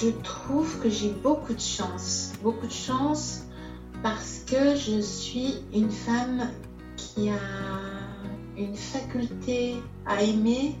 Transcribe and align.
Je 0.00 0.08
trouve 0.08 0.80
que 0.80 0.90
j'ai 0.90 1.10
beaucoup 1.10 1.54
de 1.54 1.60
chance. 1.60 2.32
Beaucoup 2.42 2.66
de 2.66 2.72
chance 2.72 3.44
parce 4.02 4.40
que 4.44 4.74
je 4.74 5.00
suis 5.00 5.62
une 5.72 5.90
femme 5.90 6.50
qui 6.96 7.30
a 7.30 7.38
une 8.56 8.74
faculté 8.74 9.76
à 10.04 10.20
aimer 10.20 10.74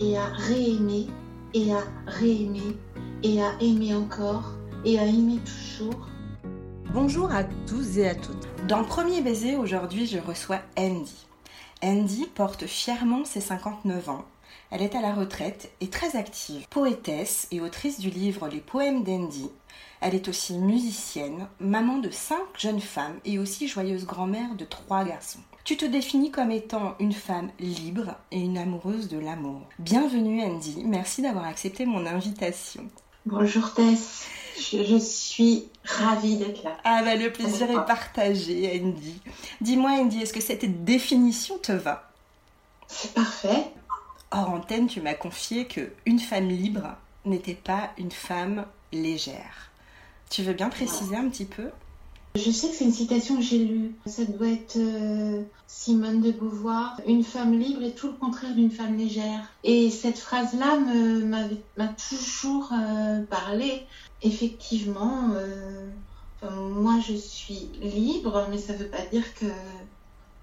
et 0.00 0.18
à 0.18 0.26
réaimer 0.26 1.06
et 1.54 1.72
à 1.72 1.82
réaimer 2.06 2.76
et 3.22 3.40
à 3.40 3.52
aimer 3.60 3.94
encore 3.94 4.54
et 4.84 4.98
à 4.98 5.04
aimer 5.04 5.38
toujours. 5.38 6.08
Bonjour 6.92 7.32
à 7.32 7.44
tous 7.44 7.98
et 7.98 8.08
à 8.08 8.16
toutes. 8.16 8.48
Dans 8.66 8.82
premier 8.82 9.20
baiser, 9.20 9.56
aujourd'hui, 9.56 10.06
je 10.06 10.18
reçois 10.18 10.58
Andy. 10.76 11.26
Andy 11.84 12.26
porte 12.34 12.66
fièrement 12.66 13.24
ses 13.24 13.40
59 13.40 14.08
ans. 14.08 14.24
Elle 14.70 14.82
est 14.82 14.94
à 14.94 15.00
la 15.00 15.12
retraite 15.12 15.72
et 15.80 15.88
très 15.88 16.14
active. 16.14 16.68
Poétesse 16.70 17.48
et 17.50 17.60
autrice 17.60 17.98
du 17.98 18.08
livre 18.08 18.46
Les 18.46 18.60
poèmes 18.60 19.02
d'Andy. 19.02 19.50
Elle 20.00 20.14
est 20.14 20.28
aussi 20.28 20.54
musicienne, 20.58 21.48
maman 21.58 21.98
de 21.98 22.10
cinq 22.10 22.38
jeunes 22.56 22.80
femmes 22.80 23.18
et 23.24 23.40
aussi 23.40 23.66
joyeuse 23.66 24.06
grand-mère 24.06 24.54
de 24.54 24.64
trois 24.64 25.04
garçons. 25.04 25.40
Tu 25.64 25.76
te 25.76 25.84
définis 25.84 26.30
comme 26.30 26.52
étant 26.52 26.94
une 27.00 27.12
femme 27.12 27.50
libre 27.58 28.14
et 28.30 28.38
une 28.38 28.58
amoureuse 28.58 29.08
de 29.08 29.18
l'amour. 29.18 29.62
Bienvenue 29.80 30.40
Andy, 30.40 30.84
merci 30.84 31.20
d'avoir 31.20 31.46
accepté 31.46 31.84
mon 31.84 32.06
invitation. 32.06 32.88
Bonjour 33.26 33.74
Tess, 33.74 34.26
je, 34.56 34.98
suis 34.98 35.68
ravie 35.84 36.36
d'être 36.36 36.62
là. 36.62 36.76
Ah 36.84 37.02
bah 37.02 37.16
le 37.16 37.32
plaisir 37.32 37.68
est 37.70 37.86
partagé 37.86 38.80
Andy. 38.82 39.20
Dis-moi 39.60 39.90
Andy, 39.90 40.22
est-ce 40.22 40.32
que 40.32 40.40
cette 40.40 40.84
définition 40.84 41.58
te 41.58 41.72
va? 41.72 42.08
C'est 42.86 43.12
parfait. 43.12 43.72
Hors 44.32 44.50
antenne, 44.50 44.86
tu 44.86 45.00
m'as 45.00 45.14
confié 45.14 45.66
que 45.66 45.90
une 46.06 46.20
femme 46.20 46.48
libre 46.48 46.96
n'était 47.24 47.54
pas 47.54 47.90
une 47.98 48.12
femme 48.12 48.64
légère. 48.92 49.72
Tu 50.30 50.42
veux 50.42 50.52
bien 50.52 50.68
préciser 50.68 51.16
un 51.16 51.28
petit 51.28 51.46
peu? 51.46 51.70
Je 52.36 52.50
sais 52.52 52.68
que 52.68 52.74
c'est 52.74 52.84
une 52.84 52.92
citation 52.92 53.36
que 53.36 53.42
j'ai 53.42 53.58
lue. 53.58 53.92
Ça 54.06 54.24
doit 54.24 54.46
être 54.46 54.76
euh, 54.76 55.42
Simone 55.66 56.20
de 56.20 56.30
Beauvoir. 56.30 57.00
Une 57.08 57.24
femme 57.24 57.58
libre 57.58 57.82
est 57.82 57.96
tout 57.96 58.06
le 58.06 58.12
contraire 58.12 58.54
d'une 58.54 58.70
femme 58.70 58.96
légère. 58.96 59.52
Et 59.64 59.90
cette 59.90 60.18
phrase-là 60.18 60.78
m'a 61.76 61.88
toujours 61.88 62.70
euh, 62.72 63.24
parlé. 63.24 63.82
Effectivement, 64.22 65.30
euh, 65.34 65.88
moi 66.52 67.00
je 67.04 67.14
suis 67.14 67.68
libre, 67.82 68.46
mais 68.48 68.58
ça 68.58 68.74
ne 68.74 68.78
veut 68.78 68.88
pas 68.88 69.04
dire 69.10 69.34
que 69.34 69.46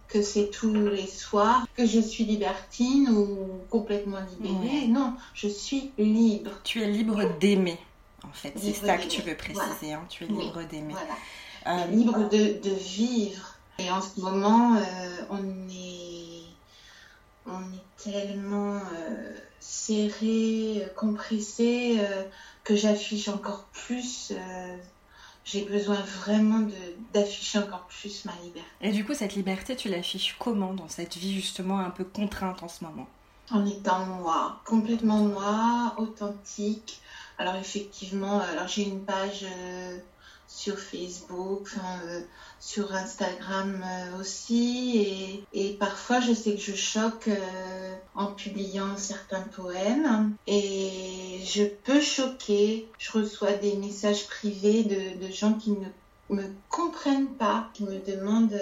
que 0.08 0.22
c'est 0.22 0.50
tous 0.50 0.74
les 0.74 1.08
soirs, 1.08 1.66
que 1.76 1.86
je 1.86 2.00
suis 2.00 2.24
libertine 2.24 3.10
ou 3.10 3.38
complètement 3.70 4.20
libérée. 4.40 4.88
Non, 4.88 5.14
je 5.34 5.48
suis 5.48 5.92
libre. 5.98 6.52
Tu 6.64 6.82
es 6.82 6.88
libre 6.88 7.24
d'aimer, 7.40 7.78
en 8.24 8.32
fait. 8.32 8.54
C'est 8.56 8.74
ça 8.74 8.98
que 8.98 9.08
tu 9.08 9.22
veux 9.22 9.36
préciser. 9.36 9.94
Hein. 9.94 10.06
Tu 10.10 10.24
es 10.24 10.28
libre 10.28 10.64
d'aimer. 10.64 10.94
Voilà. 10.94 11.16
Euh, 11.68 11.86
libre 11.88 12.30
de, 12.30 12.60
de, 12.62 12.74
vivre. 12.76 13.56
Et 13.80 13.92
en 13.92 14.02
ce 14.02 14.22
moment, 14.22 14.76
euh, 14.76 14.82
on 15.30 15.44
est, 15.70 16.44
on 17.46 17.60
est 17.60 18.12
tellement 18.12 18.78
euh, 18.78 19.36
serré, 19.60 20.88
compressé, 20.96 21.98
que 22.64 22.76
j'affiche 22.76 23.28
encore 23.28 23.66
plus. 23.74 24.32
J'ai 25.48 25.64
besoin 25.64 25.96
vraiment 25.96 26.68
d'afficher 27.14 27.60
encore 27.60 27.88
plus 27.88 28.26
ma 28.26 28.34
liberté. 28.44 28.68
Et 28.82 28.92
du 28.92 29.06
coup, 29.06 29.14
cette 29.14 29.36
liberté, 29.36 29.76
tu 29.78 29.88
l'affiches 29.88 30.36
comment 30.38 30.74
dans 30.74 30.90
cette 30.90 31.16
vie 31.16 31.34
justement 31.34 31.80
un 31.80 31.90
peu 31.90 32.04
contrainte 32.04 32.62
en 32.64 32.68
ce 32.68 32.84
moment? 32.84 33.08
En 33.50 33.66
étant 33.66 34.06
moi, 34.06 34.62
complètement 34.66 35.24
moi, 35.24 35.96
authentique. 35.98 37.00
Alors 37.38 37.56
effectivement, 37.56 38.42
alors 38.42 38.68
j'ai 38.68 38.84
une 38.84 39.06
page 39.06 39.46
sur 40.48 40.80
Facebook, 40.80 41.70
euh, 41.78 42.22
sur 42.60 42.94
Instagram 42.94 43.84
euh, 43.84 44.20
aussi. 44.20 45.44
Et, 45.54 45.74
parfois, 45.74 46.20
je 46.20 46.34
sais 46.34 46.56
que 46.56 46.62
je 46.62 46.76
choque 46.76 47.28
euh, 47.28 47.96
en 48.16 48.28
publiant 48.28 48.96
certains 48.98 49.42
poèmes. 49.42 50.36
Et 50.48 51.42
je 51.46 51.64
peux 51.64 52.02
choquer. 52.02 52.88
Je 52.98 53.12
reçois 53.12 53.54
des 53.54 53.76
messages 53.76 54.26
privés 54.28 54.84
de, 54.84 55.26
de 55.26 55.32
gens 55.32 55.54
qui 55.54 55.72
ne 55.72 56.36
me 56.36 56.48
comprennent 56.70 57.36
pas, 57.36 57.70
qui 57.74 57.84
me 57.84 58.00
demandent 58.00 58.60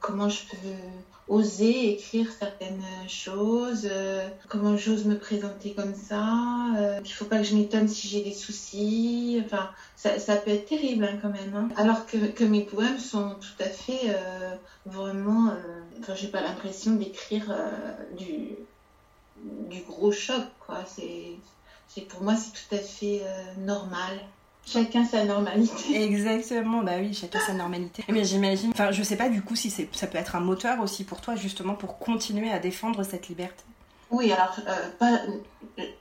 comment 0.00 0.28
je 0.28 0.40
peux 0.50 0.68
oser 1.28 1.92
écrire 1.92 2.30
certaines 2.30 2.84
choses, 3.08 3.88
euh, 3.90 4.28
comment 4.48 4.76
j'ose 4.76 5.04
me 5.04 5.18
présenter 5.18 5.74
comme 5.74 5.94
ça. 5.94 6.74
Euh, 6.78 7.00
il 7.04 7.12
faut 7.12 7.24
pas 7.24 7.38
que 7.38 7.44
je 7.44 7.56
m'étonne 7.56 7.88
si 7.88 8.08
j'ai 8.08 8.22
des 8.22 8.32
soucis. 8.32 9.42
Enfin, 9.44 9.70
ça, 9.96 10.18
ça 10.18 10.36
peut 10.36 10.50
être 10.50 10.66
terrible 10.66 11.04
hein, 11.04 11.18
quand 11.20 11.30
même. 11.30 11.54
Hein. 11.54 11.68
Alors 11.76 12.06
que, 12.06 12.16
que, 12.28 12.44
mes 12.44 12.62
poèmes 12.62 12.98
sont 12.98 13.34
tout 13.34 13.62
à 13.62 13.68
fait 13.68 14.02
euh, 14.06 14.54
vraiment. 14.86 15.52
enfin, 16.00 16.14
j'ai 16.14 16.28
pas 16.28 16.42
l'impression 16.42 16.92
d'écrire 16.92 17.52
du, 18.16 18.50
du 19.68 19.82
gros 19.82 20.12
choc, 20.12 20.44
quoi. 20.60 20.84
C'est, 20.86 22.02
pour 22.02 22.22
moi, 22.22 22.36
c'est 22.36 22.52
tout 22.52 22.74
à 22.74 22.78
fait 22.78 23.22
normal. 23.58 24.20
Chacun 24.66 25.04
sa 25.04 25.24
normalité. 25.24 26.02
Exactement, 26.02 26.82
bah 26.82 26.94
oui, 26.98 27.14
chacun 27.14 27.38
sa 27.38 27.54
normalité. 27.54 28.04
Mais 28.08 28.24
j'imagine, 28.24 28.70
enfin, 28.70 28.90
je 28.90 29.02
sais 29.02 29.16
pas 29.16 29.28
du 29.28 29.40
coup 29.40 29.54
si 29.54 29.70
ça 29.70 30.06
peut 30.06 30.18
être 30.18 30.34
un 30.34 30.40
moteur 30.40 30.80
aussi 30.80 31.04
pour 31.04 31.20
toi, 31.20 31.36
justement, 31.36 31.74
pour 31.74 31.98
continuer 31.98 32.50
à 32.50 32.58
défendre 32.58 33.04
cette 33.04 33.28
liberté. 33.28 33.62
Oui, 34.10 34.32
alors, 34.32 34.56
euh, 34.68 34.90
pas, 34.98 35.20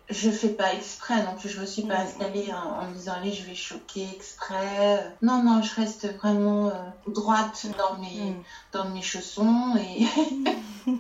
je 0.10 0.30
fais 0.30 0.50
pas 0.50 0.74
exprès 0.74 1.24
non 1.24 1.36
plus. 1.40 1.50
Je 1.50 1.60
me 1.60 1.66
suis 1.66 1.84
pas 1.84 1.98
installée 1.98 2.52
en, 2.54 2.88
me 2.88 2.94
disant, 2.94 3.14
allez, 3.20 3.32
je 3.32 3.44
vais 3.44 3.56
choquer 3.56 4.08
exprès. 4.16 5.12
Non, 5.24 5.42
non, 5.44 5.64
je 5.64 5.74
reste 5.74 6.16
vraiment 6.18 6.68
euh, 6.68 6.72
droite 7.08 7.66
dans 7.78 7.98
mes, 8.00 8.32
mm. 8.32 8.44
dans 8.74 8.90
mes 8.90 9.02
chaussons. 9.02 9.76
Et... 9.78 10.06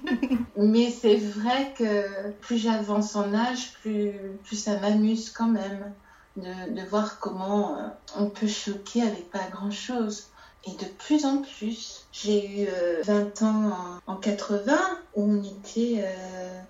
Mais 0.57 0.89
c'est 0.89 1.17
vrai 1.17 1.73
que 1.77 2.31
plus 2.41 2.57
j'avance 2.57 3.15
en 3.15 3.33
âge, 3.35 3.73
plus, 3.81 4.11
plus 4.43 4.55
ça 4.55 4.79
m'amuse 4.79 5.29
quand 5.29 5.47
même 5.47 5.93
de, 6.37 6.87
voir 6.89 7.19
comment 7.19 7.77
euh, 7.77 7.87
on 8.17 8.29
peut 8.29 8.47
choquer 8.47 9.01
avec 9.01 9.31
pas 9.31 9.47
grand-chose. 9.51 10.27
Et 10.65 10.71
de 10.71 10.85
plus 10.97 11.25
en 11.25 11.43
plus, 11.43 12.05
j'ai 12.11 12.63
eu 12.63 12.67
20 13.03 13.41
euh, 13.41 13.45
ans 13.45 13.99
en, 14.07 14.15
80 14.15 14.73
où 15.15 15.23
on 15.23 15.43
était 15.43 16.03
euh, 16.03 16.61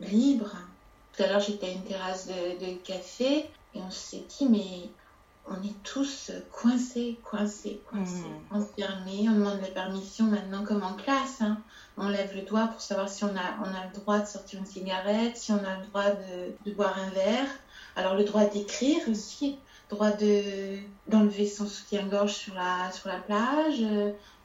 libre. 0.00 0.52
Tout 1.12 1.24
à 1.24 1.26
l'heure, 1.26 1.40
j'étais 1.40 1.66
à 1.66 1.70
une 1.70 1.82
terrasse 1.82 2.28
de, 2.28 2.74
café 2.84 3.50
et 3.74 3.80
on 3.80 3.90
s'est 3.90 4.24
dit, 4.38 4.46
mais 4.48 4.88
on 5.48 5.56
est 5.66 5.82
tous 5.82 6.30
coincés, 6.52 7.18
coincés, 7.24 7.80
coincés, 7.90 8.22
mmh. 8.52 8.56
enfermés. 8.56 9.28
On 9.28 9.32
demande 9.32 9.60
la 9.60 9.68
permission 9.68 10.26
maintenant 10.26 10.64
comme 10.64 10.84
en 10.84 10.94
classe. 10.94 11.40
Hein. 11.40 11.58
On 11.96 12.08
lève 12.08 12.34
le 12.36 12.42
doigt 12.42 12.68
pour 12.68 12.80
savoir 12.80 13.08
si 13.08 13.24
on 13.24 13.34
a, 13.36 13.58
on 13.60 13.74
a 13.74 13.86
le 13.92 14.00
droit 14.00 14.20
de 14.20 14.26
sortir 14.26 14.60
une 14.60 14.66
cigarette, 14.66 15.36
si 15.36 15.50
on 15.50 15.58
a 15.58 15.76
le 15.78 15.86
droit 15.86 16.10
de, 16.10 16.70
de 16.70 16.74
boire 16.74 16.96
un 16.96 17.10
verre. 17.10 17.48
Alors 18.00 18.14
le 18.14 18.24
droit 18.24 18.44
d'écrire 18.46 18.96
aussi, 19.10 19.58
droit 19.90 20.10
de 20.10 20.78
d'enlever 21.06 21.46
son 21.46 21.66
soutien-gorge 21.66 22.32
sur 22.32 22.54
la 22.54 22.90
sur 22.92 23.08
la 23.10 23.18
plage. 23.18 23.84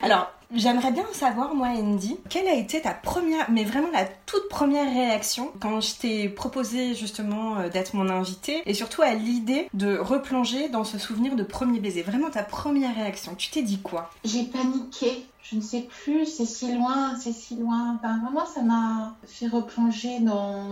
Alors 0.02 0.30
j'aimerais 0.54 0.92
bien 0.92 1.06
savoir 1.14 1.56
moi 1.56 1.70
Andy, 1.70 2.18
quelle 2.30 2.50
a 2.50 2.54
été 2.54 2.82
ta 2.82 2.94
première, 2.94 3.50
mais 3.50 3.64
vraiment 3.64 3.90
la 3.94 4.04
toute 4.26 4.50
première 4.50 4.92
réaction 4.92 5.54
quand 5.62 5.80
je 5.80 5.96
t'ai 5.96 6.28
proposé 6.28 6.96
justement 6.96 7.60
euh, 7.60 7.70
d'être 7.70 7.96
mon 7.96 8.10
invité 8.10 8.62
et 8.66 8.74
surtout 8.74 9.04
à 9.04 9.14
l'idée 9.14 9.70
de 9.74 9.98
replonger 9.98 10.68
dans 10.68 10.84
ce 10.84 10.98
souvenir 10.98 11.38
de 11.38 11.44
premier 11.44 11.80
baiser. 11.80 12.02
Vraiment 12.02 12.30
ta 12.30 12.44
première 12.44 12.94
réaction. 12.94 13.36
Tu 13.36 13.52
t'es 13.52 13.62
dit 13.62 13.80
quoi? 13.80 14.12
J'ai 14.26 14.44
paniqué. 14.44 15.26
Je 15.44 15.56
ne 15.56 15.62
sais 15.62 15.82
plus, 15.82 16.26
c'est 16.26 16.46
si 16.46 16.74
loin, 16.76 17.16
c'est 17.20 17.32
si 17.32 17.56
loin. 17.56 17.96
Enfin, 17.96 18.20
vraiment, 18.20 18.46
ça 18.48 18.64
m'a 18.64 19.16
fait 19.28 19.48
replonger 19.48 20.20
dans 20.20 20.66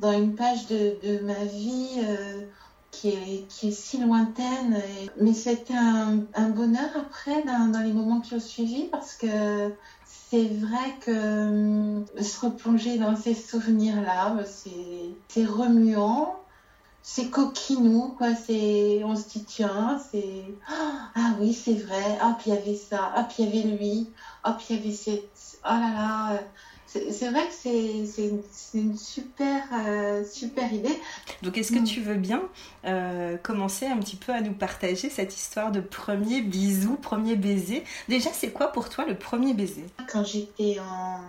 dans 0.00 0.12
une 0.12 0.34
page 0.34 0.66
de, 0.66 0.96
de 1.02 1.18
ma 1.20 1.44
vie 1.44 1.98
euh, 1.98 2.42
qui, 2.90 3.08
est, 3.08 3.48
qui 3.48 3.68
est 3.68 3.72
si 3.72 3.98
lointaine. 3.98 4.80
mais 5.20 5.32
c'était 5.32 5.74
un, 5.74 6.20
un, 6.34 6.48
bonheur 6.50 6.90
après 6.96 7.42
dans, 7.44 7.70
dans, 7.70 7.80
les 7.80 7.92
moments 7.92 8.20
qui 8.20 8.34
ont 8.34 8.40
suivi 8.40 8.84
parce 8.84 9.14
que 9.14 9.72
c'est 10.06 10.46
vrai 10.46 10.98
que 11.00 11.10
euh, 11.10 12.22
se 12.22 12.46
replonger 12.46 12.98
dans 12.98 13.16
ces 13.16 13.34
souvenirs-là, 13.34 14.36
c'est 15.28 15.44
remuant. 15.44 16.40
C'est 17.06 17.28
coquinou, 17.28 18.14
quoi. 18.16 18.34
C'est, 18.34 19.02
on 19.04 19.14
se 19.14 19.28
dit 19.28 19.44
tiens, 19.44 20.00
c'est 20.10 20.44
ah 20.66 21.34
oui, 21.38 21.52
c'est 21.52 21.74
vrai. 21.74 22.18
Ah 22.18 22.34
puis 22.38 22.50
il 22.50 22.54
y 22.54 22.56
avait 22.56 22.74
ça. 22.74 23.12
Ah 23.14 23.24
puis 23.24 23.42
il 23.42 23.54
y 23.54 23.58
avait 23.60 23.76
lui. 23.76 24.10
Ah 24.42 24.56
puis 24.58 24.68
il 24.70 24.76
y 24.76 24.78
avait 24.80 24.96
cette. 24.96 25.58
Oh 25.64 25.68
là 25.68 25.90
là 25.92 26.40
c'est 27.10 27.30
vrai 27.30 27.46
que 27.48 27.54
c'est 27.54 28.30
une 28.74 28.96
super, 28.96 29.62
euh, 29.72 30.24
super 30.24 30.72
idée. 30.72 30.96
Donc, 31.42 31.58
est-ce 31.58 31.72
que 31.72 31.80
mm. 31.80 31.84
tu 31.84 32.00
veux 32.00 32.14
bien 32.14 32.42
euh, 32.84 33.36
commencer 33.36 33.86
un 33.86 33.98
petit 33.98 34.16
peu 34.16 34.32
à 34.32 34.40
nous 34.40 34.52
partager 34.52 35.10
cette 35.10 35.34
histoire 35.34 35.72
de 35.72 35.80
premier 35.80 36.40
bisou, 36.40 36.96
premier 36.96 37.36
baiser? 37.36 37.84
Déjà, 38.08 38.30
c'est 38.32 38.50
quoi 38.50 38.68
pour 38.68 38.88
toi 38.88 39.04
le 39.06 39.16
premier 39.16 39.54
baiser? 39.54 39.84
Quand 40.10 40.24
j'étais 40.24 40.78
en 40.78 41.20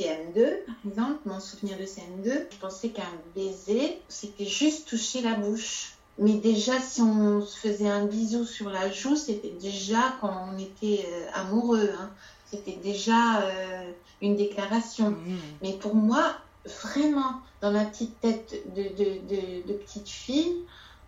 CM2, 0.00 0.64
par 0.66 0.74
exemple, 0.90 1.20
mon 1.26 1.40
souvenir 1.40 1.76
de 1.78 1.84
CM2, 1.84 2.46
je 2.50 2.56
pensais 2.58 2.88
qu'un 2.88 3.02
baiser, 3.34 3.98
c'était 4.08 4.46
juste 4.46 4.88
toucher 4.88 5.20
la 5.20 5.34
bouche. 5.34 5.92
Mais 6.18 6.34
déjà, 6.34 6.80
si 6.80 7.02
on 7.02 7.44
se 7.44 7.58
faisait 7.58 7.90
un 7.90 8.06
bisou 8.06 8.46
sur 8.46 8.70
la 8.70 8.90
joue, 8.90 9.16
c'était 9.16 9.52
déjà 9.60 10.14
quand 10.20 10.48
on 10.50 10.58
était 10.58 11.04
euh, 11.06 11.26
amoureux. 11.34 11.90
Hein. 11.98 12.10
C'était 12.50 12.78
déjà 12.82 13.42
euh, 13.42 13.90
une 14.22 14.36
déclaration. 14.36 15.10
Mmh. 15.10 15.38
Mais 15.62 15.72
pour 15.72 15.94
moi, 15.94 16.36
vraiment, 16.82 17.40
dans 17.60 17.72
ma 17.72 17.84
petite 17.84 18.20
tête 18.20 18.54
de, 18.74 18.82
de, 18.82 19.66
de, 19.66 19.72
petite 19.72 20.08
fille, 20.08 20.56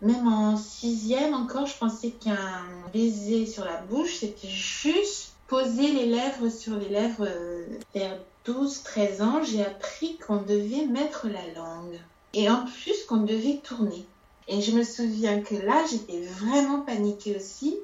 même 0.03 0.29
en 0.29 0.57
sixième 0.57 1.35
encore, 1.35 1.67
je 1.67 1.77
pensais 1.77 2.11
qu'un 2.11 2.65
baiser 2.93 3.47
sur 3.47 3.65
la 3.65 3.81
bouche, 3.83 4.17
c'était 4.21 4.49
juste 4.49 5.33
poser 5.47 5.93
les 5.93 6.07
lèvres 6.07 6.49
sur 6.49 6.77
les 6.77 6.89
lèvres. 6.89 7.27
Euh, 7.29 7.67
vers 7.95 8.17
12, 8.45 8.83
13 8.83 9.23
ans, 9.23 9.43
j'ai 9.43 9.65
appris 9.65 10.17
qu'on 10.19 10.37
devait 10.37 10.87
mettre 10.87 11.27
la 11.29 11.47
langue. 11.55 11.99
Et 12.35 12.49
en 12.49 12.65
plus, 12.65 13.05
qu'on 13.09 13.19
devait 13.19 13.61
tourner. 13.63 14.05
Et 14.49 14.63
je 14.63 14.73
me 14.73 14.83
souviens 14.83 15.43
que 15.43 15.55
là, 15.55 15.85
j'étais 15.91 16.23
vraiment 16.23 16.81
paniquée 16.81 17.37
aussi 17.37 17.77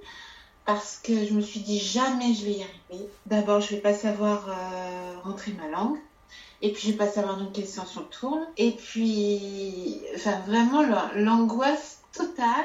parce 0.66 0.99
que 1.02 1.26
je 1.26 1.32
me 1.32 1.40
suis 1.40 1.61
dit 1.61 1.78
jamais 1.78 2.34
je 2.34 2.44
vais 2.44 2.52
y 2.52 2.62
arriver. 2.62 3.08
D'abord, 3.26 3.61
je 3.61 3.70
vais 3.70 3.81
pas 3.81 3.94
savoir 3.94 4.49
euh, 4.49 5.20
rentrer 5.22 5.52
ma 5.52 5.69
langue. 5.69 5.99
Et 6.62 6.72
puis, 6.72 6.82
je 6.87 6.93
vais 6.93 6.96
pas 6.96 7.08
savoir 7.08 7.37
dans 7.37 7.50
quel 7.50 7.66
sens 7.66 7.96
on 7.96 8.05
tourne. 8.05 8.46
Et 8.56 8.70
puis, 8.70 10.00
enfin, 10.14 10.40
vraiment, 10.46 10.82
l'angoisse 11.14 11.99
totale. 12.12 12.64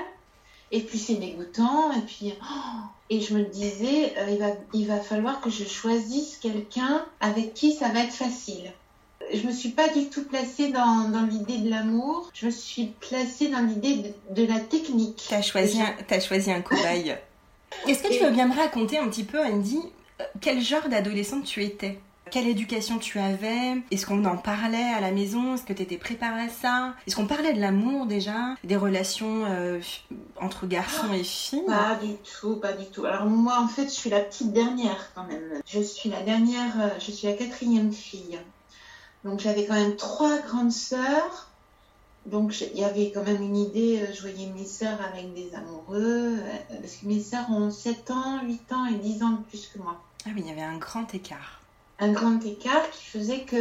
Et 0.72 0.82
puis, 0.82 0.98
c'est 0.98 1.16
dégoûtant. 1.16 1.92
Et 1.92 2.02
puis, 2.02 2.34
oh, 2.42 2.80
et 3.10 3.20
je 3.20 3.34
me 3.34 3.44
disais, 3.44 4.14
euh, 4.18 4.30
il, 4.30 4.40
va, 4.40 4.52
il 4.74 4.88
va 4.88 5.00
falloir 5.00 5.42
que 5.42 5.50
je 5.50 5.66
choisisse 5.66 6.38
quelqu'un 6.38 7.06
avec 7.20 7.54
qui 7.54 7.74
ça 7.74 7.90
va 7.90 8.04
être 8.04 8.14
facile 8.14 8.72
je 9.34 9.46
me 9.46 9.52
suis 9.52 9.70
pas 9.70 9.90
du 9.90 10.10
tout 10.10 10.24
placée 10.24 10.72
dans, 10.72 11.10
dans 11.10 11.24
l'idée 11.24 11.58
de 11.58 11.70
l'amour. 11.70 12.30
Je 12.34 12.48
me 12.48 12.52
suis 12.52 12.94
placée 13.00 13.50
dans 13.50 13.60
l'idée 13.60 14.14
de, 14.32 14.46
la 14.46 14.60
technique. 14.60 15.26
Tu 15.28 15.34
as 15.34 15.42
choisi, 15.42 15.80
un, 15.82 15.96
as 16.10 16.20
choisi 16.20 16.52
un 16.52 16.62
cobaye. 16.62 17.16
Est-ce 17.88 18.04
que 18.04 18.14
tu 18.14 18.24
veux 18.24 18.32
bien 18.32 18.48
me 18.48 18.56
raconter 18.56 18.98
un 18.98 19.08
petit 19.08 19.24
peu, 19.24 19.40
Andy, 19.40 19.80
euh, 20.20 20.24
quel 20.42 20.62
genre 20.62 20.90
d'adolescente 20.90 21.46
tu 21.46 21.64
étais? 21.64 22.00
Quelle 22.32 22.48
éducation 22.48 23.00
tu 23.00 23.18
avais? 23.18 23.82
Est-ce 23.90 24.06
qu'on 24.06 24.24
en 24.26 24.38
parlait 24.38 24.94
à 24.96 25.02
la 25.02 25.10
maison? 25.12 25.56
Est-ce 25.56 25.64
que 25.64 25.74
tu 25.74 25.82
étais 25.82 25.98
préparée 25.98 26.44
à 26.44 26.50
ça? 26.50 26.94
Est-ce 27.08 27.16
qu'on 27.16 27.26
parlait 27.26 27.54
de 27.54 27.60
l'amour 27.60 28.06
déjà? 28.06 28.56
Des 28.64 28.76
relations 28.76 29.46
euh, 29.48 29.80
entre 30.40 30.68
garçons 30.68 31.12
et 31.12 31.24
filles? 31.24 31.64
Pas 31.66 31.96
du 31.96 32.14
tout, 32.18 32.58
pas 32.58 32.74
du 32.74 32.86
tout. 32.86 33.06
Alors 33.06 33.26
moi 33.26 33.58
en 33.60 33.68
fait 33.68 33.86
je 33.86 33.90
suis 33.90 34.12
la 34.12 34.20
petite 34.20 34.54
dernière 34.54 35.12
quand 35.16 35.24
même. 35.24 35.62
Je 35.66 35.80
suis 35.80 36.10
la 36.10 36.22
dernière, 36.22 36.80
euh, 36.80 36.90
je 37.00 37.10
suis 37.10 37.28
la 37.28 37.34
quatrième 37.34 37.92
fille. 37.92 38.38
Donc 39.24 39.40
j'avais 39.40 39.66
quand 39.66 39.74
même 39.74 39.96
trois 39.96 40.38
grandes 40.38 40.72
sœurs. 40.72 41.50
Donc 42.28 42.54
il 42.62 42.80
y 42.80 42.84
avait 42.84 43.12
quand 43.12 43.24
même 43.24 43.42
une 43.42 43.58
idée, 43.58 44.02
je 44.14 44.22
voyais 44.22 44.52
mes 44.56 44.66
sœurs 44.66 45.00
avec 45.12 45.34
des 45.34 45.50
amoureux, 45.56 46.36
parce 46.90 47.02
que 47.02 47.08
mes 47.08 47.22
sœurs 47.22 47.52
ont 47.52 47.70
7 47.70 48.10
ans, 48.10 48.42
8 48.44 48.72
ans 48.74 48.86
et 48.88 48.96
10 48.96 49.24
ans 49.24 49.30
de 49.30 49.44
plus 49.44 49.68
que 49.68 49.78
moi. 49.78 50.02
Ah 50.26 50.30
oui, 50.34 50.42
il 50.44 50.48
y 50.48 50.52
avait 50.52 50.64
un 50.64 50.78
grand 50.78 51.14
écart. 51.14 51.62
Un 52.00 52.12
grand 52.12 52.44
écart 52.44 52.90
qui 52.92 53.06
faisait 53.06 53.42
que 53.42 53.58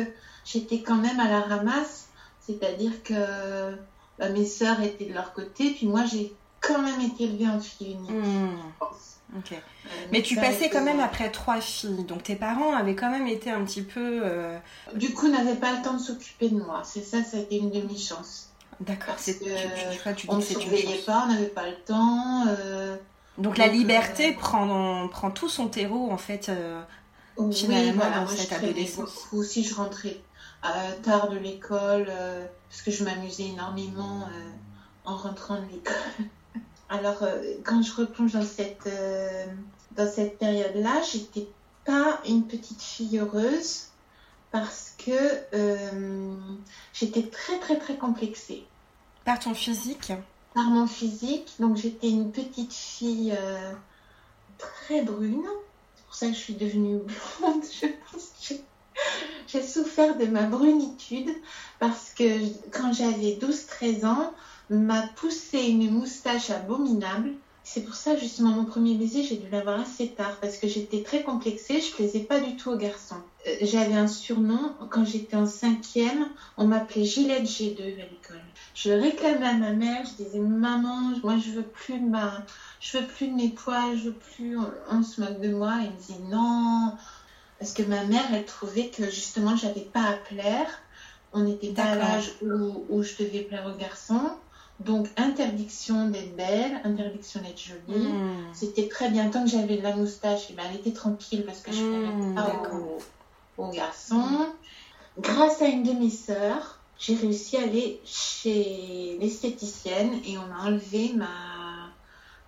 j'étais 0.46 0.80
quand 0.80 0.96
même 0.96 1.20
à 1.20 1.28
la 1.28 1.40
ramasse, 1.40 2.08
c'est-à-dire 2.40 3.02
que 3.02 3.76
bah, 4.18 4.30
mes 4.30 4.46
sœurs 4.46 4.80
étaient 4.80 5.06
de 5.06 5.12
leur 5.12 5.34
côté, 5.34 5.72
puis 5.72 5.86
moi 5.86 6.04
j'ai 6.06 6.32
quand 6.60 6.80
même 6.80 7.00
été 7.02 7.24
élevée 7.24 7.48
en 7.48 7.60
fille 7.60 7.92
unique. 7.92 8.10
Euh, 9.34 9.40
mais 10.10 10.22
tu 10.22 10.36
passais 10.36 10.70
quand 10.70 10.82
même 10.82 11.00
après 11.00 11.30
trois 11.30 11.60
filles, 11.60 12.04
donc 12.04 12.22
tes 12.22 12.34
parents 12.34 12.74
avaient 12.74 12.94
quand 12.94 13.10
même 13.10 13.26
été 13.26 13.50
un 13.50 13.62
petit 13.62 13.82
peu. 13.82 14.22
Euh, 14.24 14.58
du 14.94 15.12
coup, 15.12 15.28
n'avaient 15.28 15.54
pas 15.54 15.76
le 15.76 15.82
temps 15.82 15.94
de 15.94 16.00
s'occuper 16.00 16.48
de 16.48 16.56
moi. 16.56 16.80
C'est 16.82 17.02
ça, 17.02 17.22
ça 17.22 17.36
a 17.36 17.40
été 17.40 17.58
une 17.58 17.70
demi-chance. 17.70 18.48
D'accord. 18.80 19.16
C'est 19.18 19.38
tu, 19.40 20.26
on 20.28 20.36
ne 20.36 20.40
surveillait 20.40 21.02
pas, 21.04 21.24
on 21.26 21.32
n'avait 21.32 21.46
pas 21.46 21.66
le 21.68 21.74
temps. 21.74 22.46
Euh, 22.46 22.96
donc, 23.38 23.56
la 23.56 23.68
liberté 23.68 24.32
prend, 24.32 25.08
prend 25.08 25.30
tout 25.30 25.48
son 25.48 25.68
terreau 25.68 26.10
en 26.10 26.18
fait. 26.18 26.50
finalement 27.52 28.10
dans 28.10 28.26
cette 28.26 28.52
adolescence. 28.52 29.14
Beaucoup. 29.14 29.42
Si 29.42 29.64
je 29.64 29.74
rentrais 29.74 30.20
tard 31.02 31.30
de 31.30 31.38
l'école, 31.38 32.06
parce 32.68 32.82
que 32.82 32.90
je 32.90 33.04
m'amusais 33.04 33.46
énormément 33.46 34.28
en 35.08 35.16
rentrant 35.16 35.56
de 35.56 35.66
l'école. 35.72 35.94
Alors, 36.90 37.22
euh, 37.22 37.54
quand 37.64 37.82
je 37.82 37.92
replonge 37.92 38.32
dans 38.32 38.44
cette, 38.44 38.86
euh, 38.86 39.46
dans 39.92 40.10
cette 40.10 40.38
période-là, 40.38 41.02
j'étais 41.10 41.48
pas 41.84 42.20
une 42.26 42.46
petite 42.46 42.82
fille 42.82 43.18
heureuse 43.18 43.88
parce 44.50 44.94
que 44.98 45.10
euh, 45.54 46.34
j'étais 46.94 47.24
très, 47.24 47.58
très, 47.58 47.78
très 47.78 47.96
complexée. 47.96 48.64
Par 49.24 49.38
ton 49.38 49.54
physique? 49.54 50.12
Mon 50.64 50.86
physique. 50.86 51.52
Donc, 51.60 51.76
j'étais 51.76 52.08
une 52.10 52.32
petite 52.32 52.72
fille 52.72 53.36
très 54.58 55.02
brune. 55.02 55.44
C'est 55.94 56.04
pour 56.04 56.14
ça 56.14 56.26
que 56.28 56.32
je 56.32 56.38
suis 56.38 56.54
devenue 56.54 56.98
blonde. 57.40 57.62
Je 57.80 57.86
pense 58.10 58.32
que 58.48 58.54
j'ai 59.46 59.62
souffert 59.62 60.16
de 60.16 60.26
ma 60.26 60.42
brunitude 60.42 61.30
parce 61.78 62.10
que 62.10 62.24
quand 62.70 62.92
j'avais 62.92 63.38
12-13 63.40 64.06
ans, 64.06 64.32
m'a 64.70 65.02
poussé 65.16 65.60
une 65.68 65.90
moustache 65.90 66.50
abominable. 66.50 67.32
C'est 67.64 67.82
pour 67.82 67.94
ça, 67.94 68.16
justement, 68.16 68.50
mon 68.50 68.64
premier 68.64 68.94
baiser, 68.94 69.22
j'ai 69.22 69.36
dû 69.36 69.48
l'avoir 69.50 69.80
assez 69.80 70.08
tard 70.08 70.38
parce 70.40 70.56
que 70.56 70.68
j'étais 70.68 71.02
très 71.02 71.22
complexée, 71.22 71.80
je 71.80 71.92
plaisais 71.92 72.20
pas 72.20 72.40
du 72.40 72.56
tout 72.56 72.70
aux 72.70 72.76
garçons. 72.78 73.20
Euh, 73.46 73.56
j'avais 73.60 73.94
un 73.94 74.08
surnom, 74.08 74.72
quand 74.90 75.04
j'étais 75.04 75.36
en 75.36 75.46
cinquième, 75.46 76.28
on 76.56 76.66
m'appelait 76.66 77.04
Gillette 77.04 77.44
G2 77.44 77.80
à 77.80 78.06
l'école. 78.06 78.40
Je 78.80 78.92
réclamais 78.92 79.46
à 79.46 79.54
ma 79.54 79.72
mère, 79.72 80.04
je 80.04 80.22
disais, 80.22 80.38
maman, 80.38 81.10
moi 81.24 81.36
je 81.36 81.50
veux 81.50 81.64
plus 81.64 81.98
de 81.98 82.06
ma, 82.06 82.44
je 82.80 82.98
veux 82.98 83.06
plus 83.06 83.26
de 83.26 83.34
mes 83.34 83.48
poils, 83.48 83.98
je 83.98 84.04
veux 84.04 84.12
plus, 84.12 84.56
on, 84.88 85.02
se 85.02 85.20
moque 85.20 85.40
de 85.40 85.52
moi. 85.52 85.74
Elle 85.80 85.90
me 85.90 85.96
disait 85.96 86.20
non, 86.30 86.92
parce 87.58 87.72
que 87.72 87.82
ma 87.82 88.04
mère, 88.04 88.22
elle 88.32 88.44
trouvait 88.44 88.88
que 88.88 89.06
justement, 89.06 89.56
j'avais 89.56 89.80
pas 89.80 90.04
à 90.04 90.12
plaire. 90.12 90.68
On 91.32 91.40
n'était 91.40 91.72
pas 91.72 91.82
à 91.82 91.94
l'âge 91.96 92.30
où, 92.40 92.84
où 92.88 93.02
je 93.02 93.16
devais 93.18 93.40
plaire 93.40 93.66
aux 93.66 93.76
garçons. 93.76 94.30
Donc, 94.78 95.08
interdiction 95.16 96.08
d'être 96.08 96.36
belle, 96.36 96.80
interdiction 96.84 97.40
d'être 97.40 97.60
jolie. 97.60 98.06
Hmm. 98.06 98.54
C'était 98.54 98.86
très 98.86 99.10
bien. 99.10 99.28
Tant 99.28 99.42
que 99.42 99.50
j'avais 99.50 99.78
de 99.78 99.82
la 99.82 99.96
moustache, 99.96 100.46
eh 100.50 100.52
ben, 100.52 100.62
elle 100.70 100.76
était 100.76 100.92
tranquille 100.92 101.42
parce 101.44 101.62
que 101.62 101.72
je 101.72 101.82
ne 101.82 102.06
mmh, 102.06 102.34
pas 102.36 102.62
aux, 103.56 103.70
garçons. 103.72 104.46
Grâce 105.18 105.60
à 105.62 105.66
une 105.66 105.82
de 105.82 105.92
mes 105.94 106.10
sœurs, 106.10 106.77
j'ai 106.98 107.14
réussi 107.14 107.56
à 107.56 107.62
aller 107.62 108.00
chez 108.04 109.16
l'esthéticienne 109.20 110.20
et 110.24 110.36
on 110.38 110.52
a 110.52 110.66
enlevé 110.66 111.12
ma, 111.14 111.90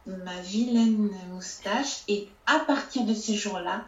ma 0.06 0.40
vilaine 0.40 1.10
moustache. 1.30 2.02
Et 2.08 2.28
à 2.46 2.58
partir 2.60 3.04
de 3.04 3.14
ce 3.14 3.32
jour-là, 3.32 3.84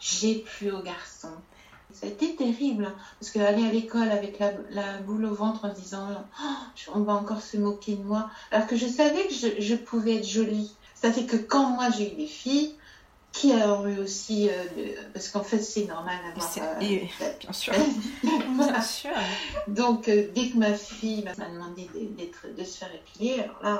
j'ai 0.00 0.36
plu 0.36 0.70
aux 0.70 0.82
garçons. 0.82 1.36
Ça 1.92 2.06
a 2.06 2.10
été 2.10 2.34
terrible, 2.34 2.86
hein, 2.86 2.94
parce 3.20 3.30
qu'aller 3.30 3.64
à 3.64 3.72
l'école 3.72 4.10
avec 4.10 4.38
la, 4.70 4.98
boule 4.98 5.24
au 5.24 5.34
ventre 5.34 5.64
en 5.64 5.72
disant 5.72 6.08
oh, 6.42 6.90
on 6.94 7.00
va 7.00 7.14
encore 7.14 7.40
se 7.40 7.56
moquer 7.56 7.94
de 7.94 8.02
moi, 8.02 8.28
alors 8.50 8.66
que 8.66 8.76
je 8.76 8.86
savais 8.86 9.26
que 9.28 9.34
je, 9.60 9.74
pouvais 9.74 10.16
être 10.16 10.28
jolie. 10.28 10.74
Ça 10.94 11.12
fait 11.12 11.24
que 11.24 11.36
quand 11.36 11.70
moi 11.70 11.88
j'ai 11.90 12.12
eu 12.12 12.16
des 12.16 12.26
filles, 12.26 12.74
qui 13.36 13.52
ont 13.52 13.86
eu 13.86 13.98
aussi, 13.98 14.48
euh, 14.48 14.64
parce 15.12 15.28
qu'en 15.28 15.42
fait 15.42 15.58
c'est 15.58 15.84
normal 15.84 16.16
d'avoir... 16.24 16.50
Euh, 16.58 17.02
bien 17.40 17.52
sûr. 17.52 17.74
bien 18.22 18.80
sûr. 18.80 19.10
Donc 19.68 20.08
euh, 20.08 20.28
dès 20.34 20.48
que 20.48 20.56
ma 20.56 20.72
fille 20.72 21.22
m'a 21.24 21.34
demandé 21.34 21.88
de 21.94 22.64
se 22.64 22.78
faire 22.78 22.90
épiler, 22.94 23.40
alors 23.40 23.62
là, 23.62 23.78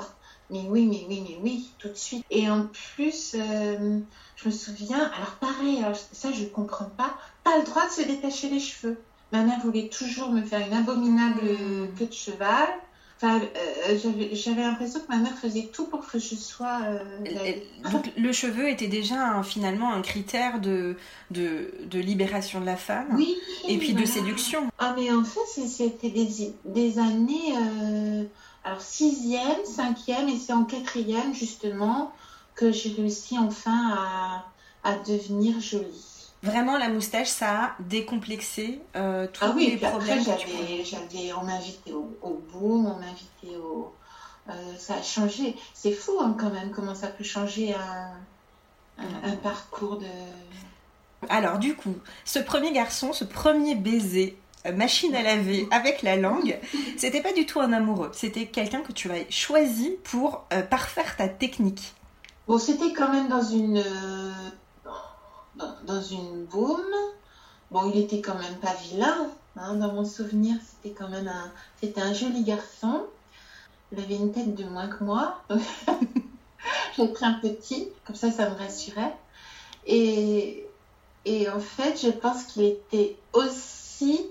mais 0.49 0.63
oui, 0.69 0.85
mais 0.85 1.05
oui, 1.09 1.25
mais 1.27 1.37
oui, 1.41 1.71
tout 1.79 1.89
de 1.89 1.95
suite. 1.95 2.23
Et 2.29 2.49
en 2.49 2.67
plus, 2.67 3.35
je 3.35 4.45
me 4.45 4.51
souviens, 4.51 5.11
alors 5.17 5.35
pareil, 5.41 5.83
ça 6.13 6.31
je 6.31 6.43
ne 6.43 6.49
comprends 6.49 6.89
pas, 6.95 7.17
pas 7.43 7.57
le 7.57 7.65
droit 7.65 7.85
de 7.85 7.91
se 7.91 8.01
détacher 8.01 8.49
les 8.49 8.59
cheveux. 8.59 8.97
Ma 9.33 9.43
mère 9.43 9.59
voulait 9.59 9.89
toujours 9.89 10.29
me 10.29 10.41
faire 10.41 10.65
une 10.65 10.73
abominable 10.73 11.41
hmm. 11.41 11.95
queue 11.97 12.05
de 12.05 12.13
cheval. 12.13 12.69
Enfin, 13.19 13.39
euh, 13.39 13.97
j'avais 14.31 14.61
l'impression 14.61 14.99
que 14.99 15.07
ma 15.09 15.17
mère 15.17 15.35
faisait 15.37 15.69
tout 15.73 15.85
pour 15.85 16.05
que 16.05 16.19
je 16.19 16.35
sois. 16.35 16.81
Euh, 16.83 17.53
donc 17.91 18.11
le 18.15 18.31
cheveu 18.31 18.69
était 18.69 18.87
déjà 18.87 19.41
finalement 19.43 19.91
un 19.91 20.03
critère 20.03 20.59
de, 20.61 20.95
de, 21.31 21.73
de, 21.85 21.99
libération 21.99 22.61
de 22.61 22.65
la 22.65 22.77
femme. 22.77 23.15
Oui. 23.15 23.35
Et 23.67 23.79
puis 23.79 23.93
de 23.93 24.05
séduction. 24.05 24.67
Ah 24.77 24.93
mais 24.95 25.11
en 25.11 25.23
fait 25.23 25.67
c'était 25.67 26.09
des, 26.09 26.53
des 26.65 26.99
années 26.99 27.53
alors 28.67 28.81
sixième, 28.81 29.63
cinquième, 29.63 30.27
et 30.27 30.37
c'est 30.37 30.51
en 30.51 30.65
quatrième 30.65 31.33
justement 31.33 32.11
que 32.53 32.73
j'ai 32.73 32.91
réussi 32.91 33.37
enfin 33.37 34.43
à, 34.83 34.95
devenir 35.07 35.61
jolie. 35.61 36.16
Vraiment, 36.47 36.77
la 36.77 36.89
moustache, 36.89 37.27
ça 37.27 37.63
a 37.63 37.75
décomplexé 37.79 38.81
euh, 38.95 39.27
tous 39.31 39.43
ah 39.43 39.53
oui, 39.55 39.71
les 39.71 39.77
problèmes. 39.77 40.19
Après, 40.19 41.33
on 41.39 41.43
m'invitait 41.43 41.91
au, 41.91 42.17
au 42.21 42.41
boom, 42.51 42.85
on 42.85 42.95
m'invitait 42.95 43.57
au. 43.57 43.93
Euh, 44.49 44.53
ça 44.77 44.95
a 44.95 45.01
changé. 45.01 45.55
C'est 45.73 45.91
fou 45.91 46.13
hein, 46.21 46.35
quand 46.39 46.49
même 46.49 46.71
comment 46.71 46.95
ça 46.95 47.07
peut 47.07 47.23
changer 47.23 47.75
un, 47.75 49.03
un 49.23 49.35
parcours 49.35 49.97
de. 49.97 50.07
Alors, 51.29 51.59
du 51.59 51.75
coup, 51.75 51.95
ce 52.23 52.39
premier 52.39 52.71
garçon, 52.71 53.11
ce 53.11 53.25
premier 53.25 53.75
baiser, 53.75 54.37
machine 54.73 55.13
à 55.15 55.23
laver 55.23 55.67
avec 55.71 56.01
la 56.01 56.15
langue, 56.15 56.57
c'était 56.97 57.21
pas 57.21 57.33
du 57.33 57.45
tout 57.45 57.59
un 57.59 57.73
amoureux. 57.73 58.11
C'était 58.13 58.45
quelqu'un 58.45 58.81
que 58.81 58.93
tu 58.93 59.11
as 59.11 59.29
choisi 59.29 59.97
pour 60.03 60.45
parfaire 60.69 61.17
ta 61.17 61.27
technique. 61.27 61.93
Bon, 62.47 62.57
c'était 62.57 62.93
quand 62.93 63.11
même 63.11 63.27
dans 63.27 63.43
une 63.43 63.83
dans, 65.85 66.01
une 66.01 66.45
boum. 66.45 66.81
Bon, 67.71 67.91
il 67.91 67.99
était 67.99 68.21
quand 68.21 68.35
même 68.35 68.55
pas 68.55 68.73
vilain. 68.73 69.29
Hein, 69.55 69.75
dans 69.75 69.91
mon 69.91 70.05
souvenir, 70.05 70.55
c'était 70.61 70.95
quand 70.95 71.09
même 71.09 71.27
un, 71.27 71.51
c'était 71.81 72.01
un 72.01 72.13
joli 72.13 72.43
garçon. 72.43 73.05
Il 73.91 73.99
avait 73.99 74.15
une 74.15 74.31
tête 74.31 74.55
de 74.55 74.65
moins 74.65 74.87
que 74.87 75.03
moi. 75.03 75.43
J'ai 76.95 77.07
pris 77.07 77.25
un 77.25 77.33
petit, 77.33 77.89
comme 78.05 78.15
ça, 78.15 78.31
ça 78.31 78.49
me 78.49 78.55
rassurait. 78.55 79.15
Et, 79.85 80.67
et 81.25 81.49
en 81.49 81.59
fait, 81.59 81.99
je 82.01 82.09
pense 82.09 82.43
qu'il 82.43 82.63
était 82.63 83.17
aussi 83.33 84.27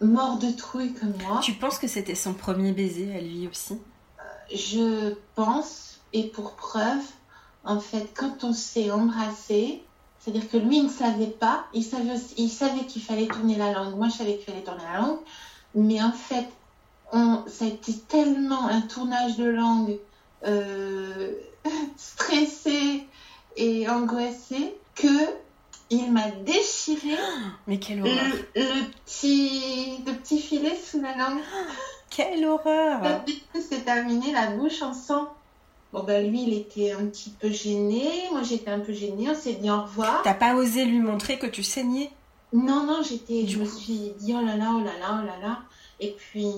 mort 0.00 0.38
de 0.38 0.50
trouille 0.50 0.94
comme 0.94 1.14
moi. 1.22 1.40
Tu 1.42 1.52
penses 1.54 1.78
que 1.78 1.88
c'était 1.88 2.14
son 2.14 2.34
premier 2.34 2.72
baiser 2.72 3.14
à 3.14 3.20
lui 3.20 3.48
aussi? 3.48 3.78
Je 4.52 5.14
pense, 5.34 6.00
et 6.12 6.24
pour 6.28 6.54
preuve, 6.54 7.02
en 7.64 7.80
fait, 7.80 8.08
quand 8.14 8.44
on 8.44 8.52
s'est 8.52 8.90
embrassé, 8.90 9.82
c'est-à-dire 10.26 10.50
que 10.50 10.56
lui, 10.56 10.78
il 10.78 10.84
ne 10.86 10.88
savait 10.88 11.26
pas. 11.26 11.66
Il 11.72 11.84
savait, 11.84 12.18
il 12.36 12.48
savait 12.48 12.84
qu'il 12.84 13.00
fallait 13.00 13.28
tourner 13.28 13.54
la 13.54 13.70
langue. 13.72 13.94
Moi, 13.94 14.08
je 14.08 14.14
savais 14.14 14.36
qu'il 14.38 14.46
fallait 14.46 14.64
tourner 14.64 14.82
la 14.92 14.98
langue. 14.98 15.18
Mais 15.76 16.02
en 16.02 16.10
fait, 16.10 16.48
on, 17.12 17.44
ça 17.46 17.64
a 17.64 17.68
été 17.68 17.92
tellement 18.08 18.66
un 18.66 18.80
tournage 18.80 19.36
de 19.36 19.44
langue 19.44 19.96
euh, 20.44 21.32
stressé 21.96 23.06
et 23.56 23.88
angoissé 23.88 24.74
que 24.96 25.06
il 25.90 26.10
m'a 26.10 26.28
déchiré 26.44 27.16
Mais 27.68 27.78
quelle 27.78 28.00
horreur. 28.00 28.34
Le, 28.56 28.90
petit, 29.04 30.02
le 30.04 30.12
petit 30.14 30.40
filet 30.40 30.74
sous 30.74 31.00
la 31.00 31.16
langue. 31.16 31.38
Quelle 32.10 32.46
horreur 32.46 33.02
C'est 33.54 33.84
terminé 33.84 34.32
la 34.32 34.46
bouche 34.46 34.80
en 34.82 34.94
sang. 34.94 35.28
Bon, 35.96 36.02
ben 36.02 36.30
lui, 36.30 36.42
il 36.42 36.52
était 36.52 36.92
un 36.92 37.06
petit 37.06 37.30
peu 37.30 37.48
gêné. 37.48 38.06
Moi, 38.30 38.42
j'étais 38.42 38.70
un 38.70 38.80
peu 38.80 38.92
gênée. 38.92 39.30
On 39.30 39.34
s'est 39.34 39.54
dit 39.54 39.70
au 39.70 39.80
revoir. 39.80 40.20
T'as 40.24 40.34
pas 40.34 40.54
osé 40.54 40.84
lui 40.84 40.98
montrer 40.98 41.38
que 41.38 41.46
tu 41.46 41.62
saignais? 41.62 42.10
Non, 42.52 42.84
non, 42.84 43.00
j'étais. 43.02 43.46
Je 43.46 43.58
me 43.58 43.64
suis 43.64 44.12
dit 44.18 44.34
oh 44.36 44.44
là 44.44 44.58
là, 44.58 44.72
oh 44.74 44.84
là 44.84 44.92
là, 45.00 45.22
oh 45.22 45.26
là 45.26 45.38
là. 45.40 45.60
Et 45.98 46.14
puis, 46.18 46.52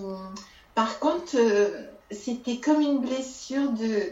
par 0.74 0.98
contre, 0.98 1.36
euh, 1.36 1.68
c'était 2.10 2.56
comme 2.56 2.80
une 2.80 2.98
blessure 2.98 3.70
de, 3.70 4.10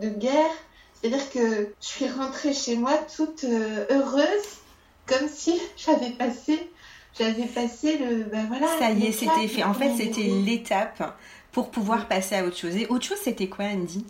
de, 0.00 0.08
guerre. 0.08 0.50
C'est-à-dire 0.94 1.30
que 1.30 1.68
je 1.80 1.86
suis 1.86 2.08
rentrée 2.08 2.52
chez 2.52 2.74
moi 2.74 2.98
toute 3.16 3.44
euh, 3.44 3.86
heureuse, 3.90 4.58
comme 5.06 5.28
si 5.28 5.56
j'avais 5.76 6.10
passé, 6.10 6.68
j'avais 7.16 7.46
passé 7.46 7.96
le, 7.96 8.24
ben 8.24 8.46
voilà. 8.48 8.66
Ça 8.80 8.90
y 8.90 9.06
est, 9.06 9.12
c'était 9.12 9.46
fait. 9.46 9.62
En 9.62 9.74
fait, 9.74 9.94
c'était 9.96 10.26
l'étape 10.44 11.16
pour 11.52 11.70
pouvoir 11.70 12.08
passer 12.08 12.34
à 12.34 12.44
autre 12.44 12.56
chose. 12.56 12.74
Et 12.74 12.88
autre 12.88 13.04
chose, 13.04 13.18
c'était 13.22 13.46
quoi, 13.46 13.66
Andy? 13.66 14.04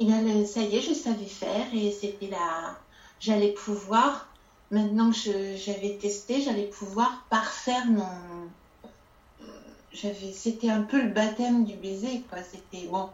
Et 0.00 0.46
ça 0.46 0.60
y 0.60 0.76
est, 0.76 0.80
je 0.80 0.94
savais 0.94 1.26
faire 1.26 1.66
et 1.74 1.92
c'était 1.92 2.28
là. 2.28 2.78
J'allais 3.20 3.52
pouvoir, 3.52 4.28
maintenant 4.70 5.10
que 5.10 5.56
j'avais 5.56 5.98
testé, 6.00 6.40
j'allais 6.40 6.66
pouvoir 6.66 7.24
parfaire 7.28 7.84
mon. 7.86 8.06
J'avais, 9.92 10.32
c'était 10.32 10.70
un 10.70 10.82
peu 10.82 11.02
le 11.02 11.08
baptême 11.08 11.64
du 11.64 11.74
baiser, 11.74 12.22
quoi. 12.30 12.38
C'était 12.42 12.86
bon. 12.86 13.10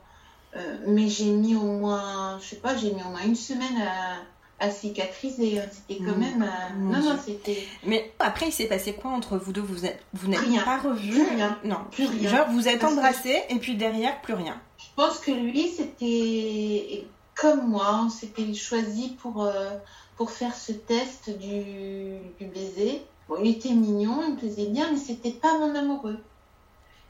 Euh, 0.54 0.76
mais 0.86 1.08
j'ai 1.08 1.30
mis 1.30 1.56
au 1.56 1.64
moins, 1.64 2.38
je 2.40 2.50
sais 2.50 2.56
pas, 2.56 2.76
j'ai 2.76 2.92
mis 2.92 3.02
au 3.02 3.08
moins 3.08 3.24
une 3.24 3.34
semaine 3.34 3.82
à, 4.60 4.70
cicatriser. 4.70 5.58
Hein. 5.58 5.64
C'était 5.72 6.04
quand 6.04 6.16
mmh. 6.16 6.20
même. 6.20 6.42
Euh, 6.42 6.74
non, 6.78 7.00
non, 7.00 7.18
c'était. 7.22 7.66
Mais 7.84 8.12
après, 8.20 8.46
il 8.46 8.52
s'est 8.52 8.66
passé 8.66 8.92
quoi 8.92 9.10
entre 9.10 9.38
vous 9.38 9.52
deux? 9.52 9.60
Vous 9.60 9.86
êtes, 9.86 10.00
vous 10.12 10.28
n'êtes 10.28 10.64
pas 10.64 10.78
revus? 10.78 11.10
Plus 11.10 11.34
rien. 11.34 11.58
Non, 11.64 11.80
plus 11.90 12.06
rien. 12.06 12.30
Genre, 12.30 12.46
vous 12.50 12.68
êtes 12.68 12.84
embrassés 12.84 13.42
et 13.48 13.56
puis 13.56 13.76
derrière, 13.76 14.20
plus 14.20 14.34
rien. 14.34 14.60
Je 14.78 14.87
pense 14.95 15.18
que 15.18 15.30
lui, 15.30 15.68
c'était 15.68 17.06
comme 17.37 17.68
moi, 17.68 18.00
on 18.06 18.11
s'était 18.11 18.52
choisi 18.54 19.16
pour, 19.21 19.45
euh, 19.45 19.71
pour 20.16 20.30
faire 20.30 20.54
ce 20.54 20.73
test 20.73 21.30
du, 21.38 22.18
baiser. 22.40 23.02
Bon, 23.28 23.37
il 23.42 23.52
était 23.52 23.71
mignon, 23.71 24.23
il 24.26 24.35
me 24.35 24.38
plaisait 24.38 24.66
bien, 24.66 24.90
mais 24.90 24.99
c'était 24.99 25.33
pas 25.33 25.59
mon 25.59 25.75
amoureux. 25.75 26.18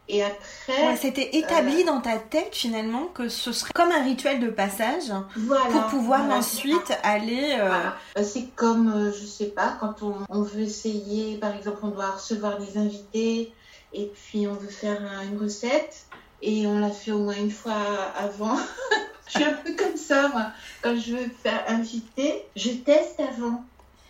Et 0.08 0.22
après. 0.22 0.96
c'était 0.96 1.36
établi 1.36 1.82
euh, 1.82 1.86
dans 1.86 2.00
ta 2.00 2.18
tête 2.18 2.54
finalement 2.54 3.06
que 3.06 3.28
ce 3.28 3.50
serait 3.50 3.72
comme 3.74 3.90
un 3.90 4.04
rituel 4.04 4.38
de 4.38 4.50
passage 4.50 5.12
pour 5.34 5.86
pouvoir 5.90 6.30
ensuite 6.30 6.96
aller. 7.02 7.56
Euh, 7.58 8.22
c'est 8.22 8.54
comme, 8.54 9.12
je 9.12 9.26
sais 9.26 9.46
pas, 9.46 9.76
quand 9.80 10.04
on, 10.04 10.14
on, 10.28 10.42
veut 10.42 10.60
essayer, 10.60 11.38
par 11.38 11.56
exemple, 11.56 11.78
on 11.82 11.88
doit 11.88 12.12
recevoir 12.12 12.58
des 12.58 12.78
invités 12.78 13.52
et 13.92 14.12
puis 14.14 14.46
on 14.46 14.54
veut 14.54 14.68
faire 14.68 15.00
une 15.28 15.40
recette 15.40 16.06
et 16.42 16.66
on 16.66 16.78
l'a 16.78 16.90
fait 16.90 17.12
au 17.12 17.18
moins 17.18 17.36
une 17.36 17.50
fois 17.50 17.76
avant. 18.16 18.56
je 19.26 19.32
suis 19.32 19.44
un 19.44 19.54
peu 19.54 19.74
comme 19.74 19.96
ça, 19.96 20.28
moi. 20.28 20.52
Quand 20.82 20.96
je 20.96 21.16
veux 21.16 21.28
faire 21.42 21.64
inviter, 21.68 22.44
je 22.54 22.70
teste 22.70 23.20
avant. 23.20 23.64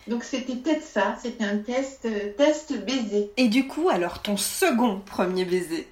Donc 0.07 0.23
c'était 0.23 0.55
peut-être 0.55 0.83
ça, 0.83 1.17
c'était 1.21 1.43
un 1.43 1.57
test, 1.57 2.05
euh, 2.05 2.31
test 2.37 2.73
baiser. 2.85 3.31
Et 3.35 3.49
du 3.49 3.67
coup, 3.67 3.89
alors 3.89 4.21
ton 4.21 4.37
second 4.37 5.01
premier 5.05 5.43
baiser? 5.43 5.87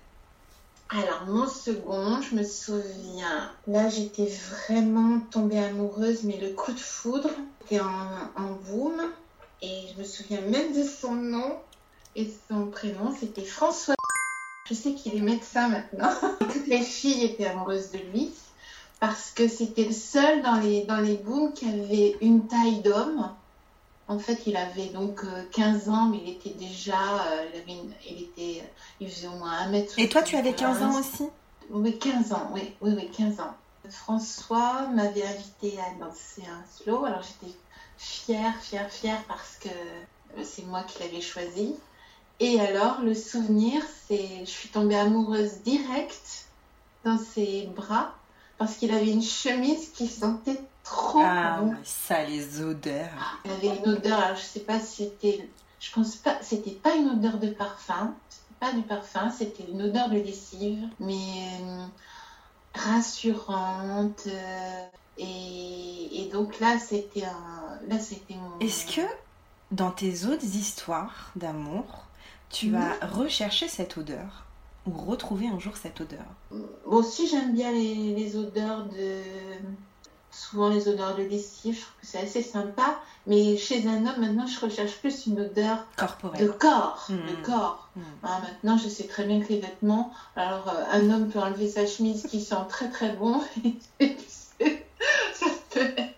Alors 0.89 1.25
mon 1.27 1.48
second, 1.48 2.22
je 2.22 2.36
me 2.36 2.44
souviens, 2.44 3.51
là 3.68 3.89
j'étais 3.89 4.27
vraiment 4.27 5.20
tombée 5.32 5.60
amoureuse, 5.60 6.24
mais 6.24 6.38
le 6.38 6.51
coup 6.51 6.72
de 6.72 6.80
foudre, 6.80 7.32
était 7.65 7.82
en, 7.82 7.88
en 8.38 8.51
boom. 8.70 9.01
Et 9.62 9.88
je 9.94 10.00
me 10.00 10.06
souviens 10.06 10.42
même 10.42 10.74
de 10.74 10.84
son 10.84 11.13
nom 11.15 11.58
et 12.15 12.32
son 12.50 12.68
prénom, 12.68 13.13
c'était 13.20 13.44
François. 13.44 13.95
Je 14.66 14.74
sais 14.74 14.94
qu'il 14.94 15.16
est 15.16 15.22
médecin 15.22 15.70
maintenant. 15.70 16.12
Toutes 16.40 16.68
les 16.68 16.82
filles 16.82 17.24
étaient 17.24 17.46
amoureuses 17.46 17.92
de 17.92 18.00
lui 18.12 18.32
parce 19.00 19.32
que 19.32 19.48
c'était 19.48 19.86
le 19.86 19.94
seul 19.94 20.42
dans 20.42 20.56
les, 20.56 20.84
dans 20.86 20.98
les 20.98 21.16
booms 21.16 21.54
qui 21.54 21.68
avait 21.68 22.18
une 22.22 22.48
taille 22.48 22.82
d'homme. 22.82 23.30
En 24.08 24.20
fait, 24.20 24.44
il 24.46 24.56
avait 24.56 24.88
donc 24.88 25.22
15 25.52 25.88
euh, 25.88 25.92
ans, 25.92 26.06
mais 26.06 26.20
il 26.24 26.30
était 26.30 26.52
déjà. 26.52 26.94
Euh, 26.94 27.46
il, 27.54 27.60
avait 27.60 27.90
il, 28.10 28.22
était, 28.24 28.64
il 29.00 29.10
faisait 29.10 29.28
au 29.28 29.32
moins 29.38 29.52
1 29.52 29.70
mètre. 29.70 29.94
Et 29.98 30.10
toi, 30.10 30.22
tu 30.22 30.36
avais 30.36 30.54
15 30.54 30.84
ans 30.84 31.00
aussi? 31.00 31.26
Oui, 31.72 31.98
15 31.98 32.34
ans, 32.34 32.50
oui, 32.54 32.74
oui, 32.82 32.94
oui, 32.96 33.10
15 33.16 33.40
ans. 33.40 33.56
François 33.90 34.88
m'avait 34.94 35.26
invité 35.26 35.80
à 35.80 36.00
danser 36.00 36.44
un 36.44 36.64
slow. 36.78 37.06
Alors 37.06 37.22
j'étais 37.24 37.54
fière, 37.98 38.56
fière, 38.62 38.92
fière 38.92 39.24
parce 39.28 39.58
que 39.60 39.70
euh, 39.70 40.44
c'est 40.44 40.66
moi 40.66 40.84
qui 40.84 41.00
l'avais 41.00 41.22
choisi. 41.22 41.76
Et 42.39 42.60
alors, 42.60 43.01
le 43.01 43.13
souvenir, 43.13 43.82
c'est 44.08 44.39
je 44.42 44.50
suis 44.50 44.70
tombée 44.70 44.98
amoureuse 44.98 45.62
directe 45.63 46.48
dans 47.04 47.18
ses 47.18 47.70
bras 47.75 48.13
parce 48.58 48.75
qu'il 48.75 48.92
avait 48.92 49.12
une 49.12 49.24
chemise 49.24 49.89
qui 49.89 50.08
sentait 50.08 50.62
trop 50.84 51.20
ah, 51.22 51.62
Ça, 51.84 52.24
les 52.24 52.62
odeurs. 52.62 53.39
Il 53.46 53.51
avait 53.51 53.77
une 53.77 53.89
odeur, 53.89 54.20
alors 54.20 54.38
je 54.38 54.44
sais 54.44 54.62
pas 54.62 54.80
si 54.80 55.04
c'était. 55.04 55.50
Je 55.80 55.92
pense 55.92 56.15
pas, 56.15 56.38
c'était 56.42 56.72
pas 56.72 56.96
une 56.96 57.10
odeur 57.10 57.38
de 57.38 57.50
parfum, 57.50 58.13
c'était 58.30 58.60
pas 58.60 58.74
du 58.74 58.82
parfum, 58.82 59.30
c'était 59.30 59.65
une 59.70 59.82
odeur 59.82 60.10
de 60.10 60.15
lessive, 60.15 60.88
mais 61.00 61.60
euh, 61.62 61.86
rassurante. 62.74 64.24
Euh, 64.27 64.86
et, 65.18 66.24
et, 66.24 66.30
donc 66.32 66.60
là, 66.60 66.80
c'était 66.80 67.25
un. 67.25 67.80
Là, 67.88 68.00
c'était 68.00 68.36
mon. 68.36 68.60
Est-ce 68.60 68.96
que 68.96 69.01
dans 69.72 69.92
tes 69.92 70.25
autres 70.25 70.44
histoires 70.44 71.32
d'amour, 71.36 72.05
tu 72.50 72.70
vas 72.70 72.94
rechercher 73.02 73.68
cette 73.68 73.98
odeur 73.98 74.46
ou 74.88 74.92
retrouver 74.92 75.48
un 75.48 75.60
jour 75.60 75.78
cette 75.78 76.02
odeur 76.02 76.25
Moi 76.52 76.66
aussi, 76.86 77.28
j'aime 77.28 77.54
bien 77.54 77.72
les, 77.72 78.36
odeurs 78.36 78.86
de. 78.86 79.22
Souvent 80.32 80.68
les 80.70 80.90
odeurs 80.90 81.16
de 81.16 81.24
lessive, 81.24 81.75
je 81.75 81.82
trouve 81.82 81.94
que 82.02 82.08
c'est 82.08 82.20
assez 82.20 82.42
sympa. 82.42 83.00
Mais 83.25 83.58
chez 83.58 83.88
un 83.88 84.06
homme, 84.06 84.20
maintenant, 84.20 84.46
je 84.46 84.60
recherche 84.60 84.98
plus 84.98 85.28
une 85.28 85.40
odeur 85.40 85.86
corporelle. 85.96 86.46
de 86.46 86.52
corps. 86.52 87.08
De 87.10 87.16
mmh. 87.16 87.42
corps. 87.44 87.90
Mmh. 87.96 88.02
Ah, 88.24 88.42
maintenant, 88.42 88.78
je 88.78 88.90
sais 88.90 89.08
très 89.08 89.25
bien 89.25 89.42
que 89.42 89.48
les 89.48 89.62
vêtements. 89.62 90.12
Alors, 90.36 90.68
euh, 90.68 90.84
un 90.92 91.10
homme 91.10 91.30
peut 91.30 91.40
enlever 91.40 91.70
sa 91.70 91.88
chemise 91.88 92.28
qui 92.28 92.42
sent 92.42 92.56
très 92.70 92.90
très 92.90 93.14
bon. 93.14 93.42
ça 94.00 95.48
peut 95.72 95.94
être 95.98 96.16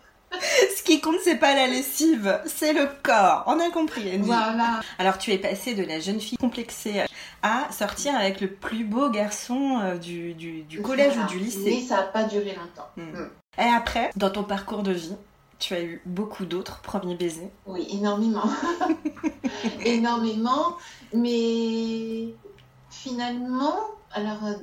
ce 0.75 0.83
qui 0.83 0.96
compte, 1.07 1.21
c'est 1.23 1.37
pas 1.37 1.55
la 1.55 1.67
lessive, 1.67 2.39
c'est 2.45 2.73
le 2.73 2.87
corps. 3.03 3.43
On 3.47 3.59
a 3.59 3.69
compris, 3.71 4.17
Voilà. 4.17 4.81
Alors, 4.99 5.17
tu 5.17 5.31
es 5.31 5.37
passée 5.37 5.73
de 5.73 5.83
la 5.83 5.99
jeune 5.99 6.19
fille 6.19 6.37
complexée 6.37 7.03
à 7.43 7.71
sortir 7.71 8.15
avec 8.15 8.41
le 8.41 8.49
plus 8.49 8.83
beau 8.83 9.09
garçon 9.09 9.79
euh, 9.81 9.97
du, 9.97 10.33
du, 10.33 10.81
collège 10.81 11.17
ou 11.17 11.27
du 11.27 11.39
lycée. 11.39 11.61
Oui, 11.65 11.85
ça 11.85 11.97
n'a 11.97 12.03
pas 12.03 12.23
duré 12.23 12.55
longtemps. 12.55 12.89
Hmm. 12.97 13.21
Hmm. 13.21 13.29
Et 13.59 13.73
après, 13.73 14.11
dans 14.15 14.29
ton 14.29 14.43
parcours 14.43 14.83
de 14.83 14.91
vie, 14.91 15.15
tu 15.59 15.73
as 15.73 15.81
eu 15.81 16.01
beaucoup 16.05 16.45
d'autres 16.45 16.81
premiers 16.81 17.15
baisers. 17.15 17.49
Oui, 17.65 17.87
énormément. 17.91 18.49
énormément. 19.85 20.77
Mais 21.13 22.33
finalement, 22.89 23.77
alors 24.11 24.45
euh, 24.45 24.53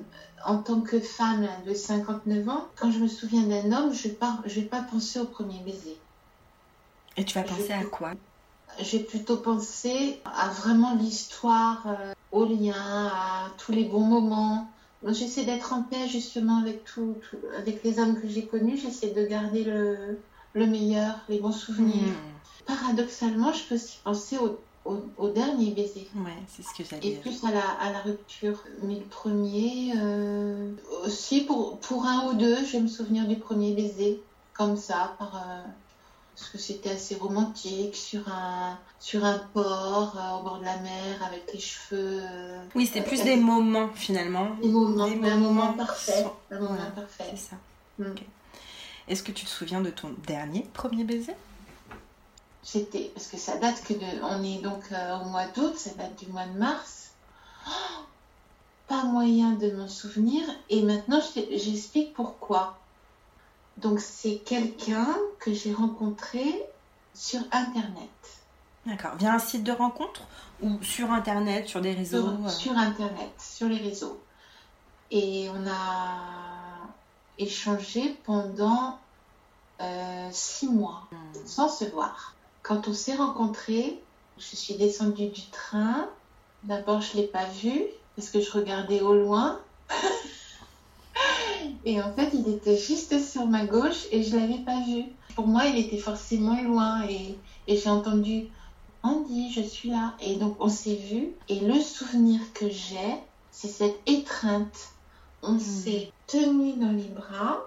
en 0.44 0.58
tant 0.58 0.80
que 0.80 1.00
femme 1.00 1.48
de 1.66 1.74
59 1.74 2.48
ans, 2.48 2.66
quand 2.76 2.90
je 2.90 2.98
me 2.98 3.08
souviens 3.08 3.42
d'un 3.42 3.72
homme, 3.72 3.92
je 3.92 4.08
ne 4.08 4.54
vais, 4.54 4.62
pas 4.62 4.82
penser 4.82 5.18
au 5.18 5.24
premier 5.24 5.58
baiser. 5.64 5.96
Et 7.16 7.24
tu 7.24 7.38
vas 7.38 7.44
penser 7.44 7.72
à 7.72 7.84
quoi? 7.84 8.12
J'ai 8.80 9.00
plutôt 9.00 9.36
pensé 9.36 10.20
à 10.24 10.48
vraiment 10.48 10.94
l'histoire, 10.94 11.86
euh, 11.86 12.12
au 12.32 12.44
lien, 12.44 12.74
à 12.74 13.50
tous 13.56 13.72
les 13.72 13.84
bons 13.84 14.00
moments. 14.00 14.68
J'essaie 15.06 15.44
d'être 15.44 15.72
en 15.72 15.82
paix 15.82 16.08
justement 16.08 16.58
avec 16.58 16.84
tout, 16.84 17.16
avec 17.58 17.84
les 17.84 17.98
hommes 17.98 18.20
que 18.20 18.26
j'ai 18.26 18.46
connus. 18.46 18.78
J'essaie 18.78 19.10
de 19.10 19.24
garder 19.26 19.62
le, 19.62 20.18
le, 20.54 20.66
meilleur, 20.66 21.20
les 21.28 21.38
bons 21.38 21.52
souvenirs. 21.52 22.08
Hmm. 22.08 22.64
Paradoxalement, 22.66 23.52
je 23.52 23.62
peux 23.64 23.74
aussi 23.74 23.98
penser 24.02 24.38
au, 24.38 24.58
au, 24.86 25.28
dernier 25.28 25.70
baiser. 25.72 26.08
Ouais, 26.16 26.32
c'est 26.48 26.62
ce 26.62 26.74
que 26.76 26.88
j'allais 26.88 27.06
Et 27.06 27.16
plus 27.16 27.44
à 27.44 27.50
la, 27.50 27.68
à 27.80 27.92
la 27.92 28.00
rupture. 28.00 28.62
Mais 28.82 28.94
le 28.96 29.04
premier, 29.04 29.92
euh, 29.96 30.72
aussi 31.04 31.42
pour, 31.42 31.78
pour 31.80 32.06
un 32.06 32.30
ou 32.30 32.34
deux, 32.34 32.64
je 32.64 32.72
vais 32.72 32.80
me 32.80 32.88
souvenir 32.88 33.26
du 33.26 33.36
premier 33.36 33.72
baiser, 33.74 34.22
comme 34.54 34.76
ça, 34.76 35.14
par, 35.18 35.36
euh, 35.36 35.62
parce 36.34 36.50
que 36.50 36.58
c'était 36.58 36.90
assez 36.90 37.14
romantique, 37.14 37.94
sur 37.94 38.28
un, 38.28 38.78
sur 38.98 39.24
un 39.24 39.38
port 39.52 40.16
euh, 40.16 40.38
au 40.38 40.42
bord 40.42 40.58
de 40.58 40.64
la 40.64 40.76
mer 40.78 41.22
avec 41.24 41.52
les 41.52 41.60
cheveux. 41.60 42.22
oui, 42.74 42.86
c'était 42.86 43.02
plus 43.02 43.22
des 43.22 43.36
moments 43.36 43.90
finalement. 43.94 44.56
Des 44.60 44.68
moments, 44.68 45.04
un 45.04 45.36
moment 45.36 45.72
parfait. 45.74 46.26
Un 46.50 46.58
moment 46.58 46.90
parfait. 46.94 47.24
C'est 47.30 47.50
ça. 47.50 47.56
Mm. 47.98 48.14
Est-ce 49.06 49.22
que 49.22 49.32
tu 49.32 49.44
te 49.44 49.50
souviens 49.50 49.80
de 49.80 49.90
ton 49.90 50.14
dernier 50.26 50.66
premier 50.72 51.04
baiser? 51.04 51.34
C'était 52.62 53.10
parce 53.14 53.26
que 53.26 53.36
ça 53.36 53.58
date 53.58 53.82
que 53.84 53.92
de, 53.92 54.22
on 54.22 54.42
est 54.42 54.62
donc 54.62 54.82
euh, 54.90 55.18
au 55.18 55.26
mois 55.26 55.46
d'août, 55.46 55.76
ça 55.76 55.90
date 55.90 56.18
du 56.18 56.32
mois 56.32 56.46
de 56.46 56.58
mars. 56.58 57.10
Oh, 57.68 57.70
pas 58.88 59.04
moyen 59.04 59.52
de 59.52 59.70
m'en 59.72 59.88
souvenir 59.88 60.42
et 60.70 60.82
maintenant 60.82 61.20
j'explique 61.34 62.14
pourquoi. 62.14 62.78
Donc 63.78 64.00
c'est 64.00 64.36
quelqu'un 64.36 65.16
que 65.40 65.52
j'ai 65.52 65.72
rencontré 65.72 66.44
sur 67.14 67.40
internet. 67.52 68.10
D'accord. 68.86 69.16
Via 69.16 69.34
un 69.34 69.38
site 69.38 69.64
de 69.64 69.72
rencontre 69.72 70.22
ou 70.62 70.82
sur 70.82 71.10
internet, 71.10 71.68
sur 71.68 71.80
des 71.80 71.92
réseaux 71.92 72.30
Sur, 72.48 72.72
euh 72.72 72.76
internet, 72.76 73.30
sur 73.38 73.68
les 73.68 73.78
réseaux. 73.78 74.20
Et 75.10 75.48
on 75.50 75.66
a 75.66 76.88
échangé 77.38 78.16
pendant 78.24 78.98
euh, 79.80 80.28
six 80.30 80.68
mois 80.68 81.08
hmm. 81.10 81.46
sans 81.46 81.68
se 81.68 81.84
voir. 81.84 82.34
Quand 82.62 82.88
on 82.88 82.94
s'est 82.94 83.16
rencontrés, 83.16 84.00
je 84.38 84.56
suis 84.56 84.74
descendue 84.74 85.28
du 85.28 85.46
train. 85.50 86.08
D'abord, 86.62 87.00
je 87.00 87.16
ne 87.16 87.22
l'ai 87.22 87.28
pas 87.28 87.44
vu 87.46 87.82
parce 88.16 88.30
que 88.30 88.40
je 88.40 88.50
regardais 88.52 89.00
au 89.00 89.14
loin. 89.14 89.60
et 91.84 92.00
en 92.00 92.12
fait, 92.14 92.30
il 92.32 92.48
était 92.48 92.76
juste 92.76 93.18
sur 93.22 93.46
ma 93.46 93.66
gauche 93.66 94.06
et 94.10 94.22
je 94.22 94.34
ne 94.34 94.40
l'avais 94.40 94.62
pas 94.64 94.80
vu. 94.84 95.04
Pour 95.34 95.46
moi, 95.46 95.66
il 95.66 95.78
était 95.78 95.98
forcément 95.98 96.60
loin 96.62 97.02
et, 97.08 97.36
j'ai 97.68 97.90
entendu 97.90 98.46
Andy, 99.02 99.52
je 99.52 99.60
suis 99.60 99.90
là. 99.90 100.14
Et 100.20 100.36
donc, 100.36 100.56
on 100.60 100.68
s'est 100.68 100.96
vu. 100.96 101.28
Et 101.48 101.60
le 101.60 101.78
souvenir 101.80 102.40
que 102.54 102.70
j'ai, 102.70 103.14
c'est 103.50 103.68
cette 103.68 103.98
étreinte. 104.06 104.92
On 105.42 105.54
hmm. 105.54 105.60
s'est 105.60 106.12
tenu 106.26 106.72
dans 106.74 106.92
les 106.92 107.08
bras, 107.08 107.60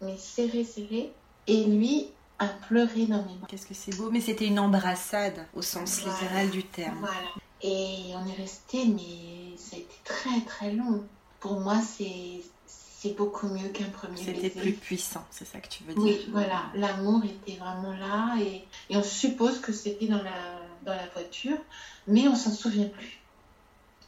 mais 0.00 0.16
serré, 0.16 0.62
serré. 0.62 1.12
Et 1.48 1.64
lui, 1.64 2.06
à 2.38 2.46
pleurer 2.46 3.06
dans 3.06 3.22
mes 3.22 3.34
bras. 3.34 3.48
Qu'est-ce 3.48 3.66
que 3.66 3.74
c'est 3.74 3.96
beau, 3.96 4.10
mais 4.10 4.20
c'était 4.20 4.46
une 4.46 4.60
embrassade 4.60 5.46
au 5.54 5.62
sens 5.62 6.04
littéral 6.04 6.50
du 6.50 6.62
terme. 6.62 6.98
Voilà. 7.00 7.16
Et 7.60 8.12
on 8.14 8.26
est 8.28 8.36
resté, 8.40 8.84
mais 8.86 9.56
ça 9.56 9.74
a 9.74 9.78
été 9.80 9.94
très 10.04 10.40
très 10.42 10.72
long. 10.72 11.02
Pour 11.40 11.58
moi, 11.60 11.80
c'est 11.80 12.40
c'est 13.04 13.16
beaucoup 13.16 13.48
mieux 13.48 13.68
qu'un 13.68 13.88
premier 13.90 14.16
baiser. 14.16 14.34
C'était 14.34 14.60
plus 14.60 14.72
puissant, 14.72 15.24
c'est 15.30 15.46
ça 15.46 15.60
que 15.60 15.68
tu 15.68 15.84
veux 15.84 15.94
dire. 15.94 16.02
Oui, 16.02 16.28
voilà. 16.32 16.64
L'amour 16.74 17.22
était 17.24 17.58
vraiment 17.58 17.92
là 17.92 18.36
et, 18.40 18.64
et 18.90 18.96
on 18.96 19.02
suppose 19.02 19.60
que 19.60 19.72
c'était 19.72 20.06
dans 20.06 20.22
la, 20.22 20.60
dans 20.84 20.94
la 20.94 21.06
voiture, 21.14 21.58
mais 22.06 22.26
on 22.28 22.34
s'en 22.34 22.50
souvient 22.50 22.88
plus. 22.88 23.20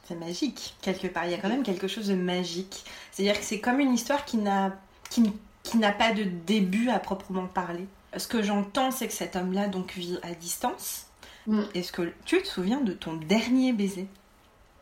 C'est 0.05 0.15
magique, 0.15 0.77
quelque 0.83 1.09
part. 1.09 1.25
Il 1.27 1.33
y 1.33 1.35
a 1.35 1.39
quand 1.39 1.49
même 1.49 1.65
quelque 1.65 1.89
chose 1.89 2.09
de 2.09 2.15
magique. 2.15 2.85
C'est-à-dire 3.11 3.39
que 3.39 3.45
c'est 3.45 3.61
comme 3.61 3.81
une 3.81 3.93
histoire 3.93 4.25
qui 4.25 4.37
n'a 4.37 4.79
qui, 5.11 5.33
qui 5.63 5.79
n'a 5.79 5.93
pas 5.93 6.13
de 6.13 6.25
début 6.25 6.91
à 6.91 6.99
proprement 6.99 7.47
parler 7.47 7.87
ce 8.19 8.29
que 8.29 8.43
j'entends, 8.43 8.91
c'est 8.91 9.07
que 9.07 9.13
cet 9.13 9.37
homme-là 9.37 9.69
donc 9.69 9.93
vit 9.93 10.19
à 10.23 10.35
distance. 10.35 11.07
Mm. 11.47 11.63
Est-ce 11.75 11.93
que 11.93 12.13
tu 12.25 12.43
te 12.43 12.47
souviens 12.47 12.81
de 12.81 12.93
ton 12.93 13.15
dernier 13.15 13.73
baiser? 13.73 14.07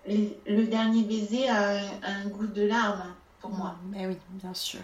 Le, 0.07 0.65
dernier 0.65 1.03
baiser 1.03 1.49
a 1.49 1.79
un, 2.03 2.27
goût 2.29 2.47
de 2.47 2.67
larmes 2.67 3.15
pour 3.45 3.57
moi. 3.57 3.75
Mais 3.91 4.07
oui, 4.07 4.17
bien 4.31 4.55
sûr. 4.55 4.81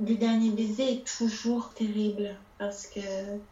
Le 0.00 0.14
dernier 0.14 0.50
baiser 0.50 0.92
est 0.92 1.18
toujours 1.18 1.74
terrible 1.74 2.34
parce 2.58 2.86
que 2.86 3.00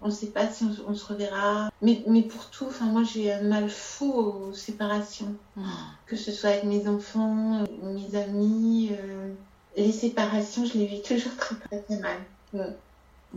on 0.00 0.06
ne 0.06 0.12
sait 0.12 0.28
pas 0.28 0.48
si 0.48 0.64
on, 0.86 0.94
se 0.94 1.04
reverra. 1.04 1.70
Mais, 1.82 2.02
mais 2.06 2.22
pour 2.22 2.48
tout, 2.50 2.66
enfin 2.66 2.86
moi 2.86 3.02
j'ai 3.02 3.32
un 3.32 3.42
mal 3.42 3.68
fou 3.68 4.12
aux 4.12 4.52
séparations, 4.54 5.34
mm. 5.56 5.64
que 6.06 6.16
ce 6.16 6.32
soit 6.32 6.50
avec 6.50 6.64
mes 6.64 6.88
enfants, 6.88 7.64
mes 7.82 8.14
amis. 8.14 8.90
Euh, 8.92 9.32
les 9.76 9.92
séparations, 9.92 10.64
je 10.64 10.78
les 10.78 10.86
vis 10.86 11.02
toujours 11.02 11.36
très 11.36 11.56
très, 11.56 11.98
mal. 11.98 12.18
Mm. 12.52 12.72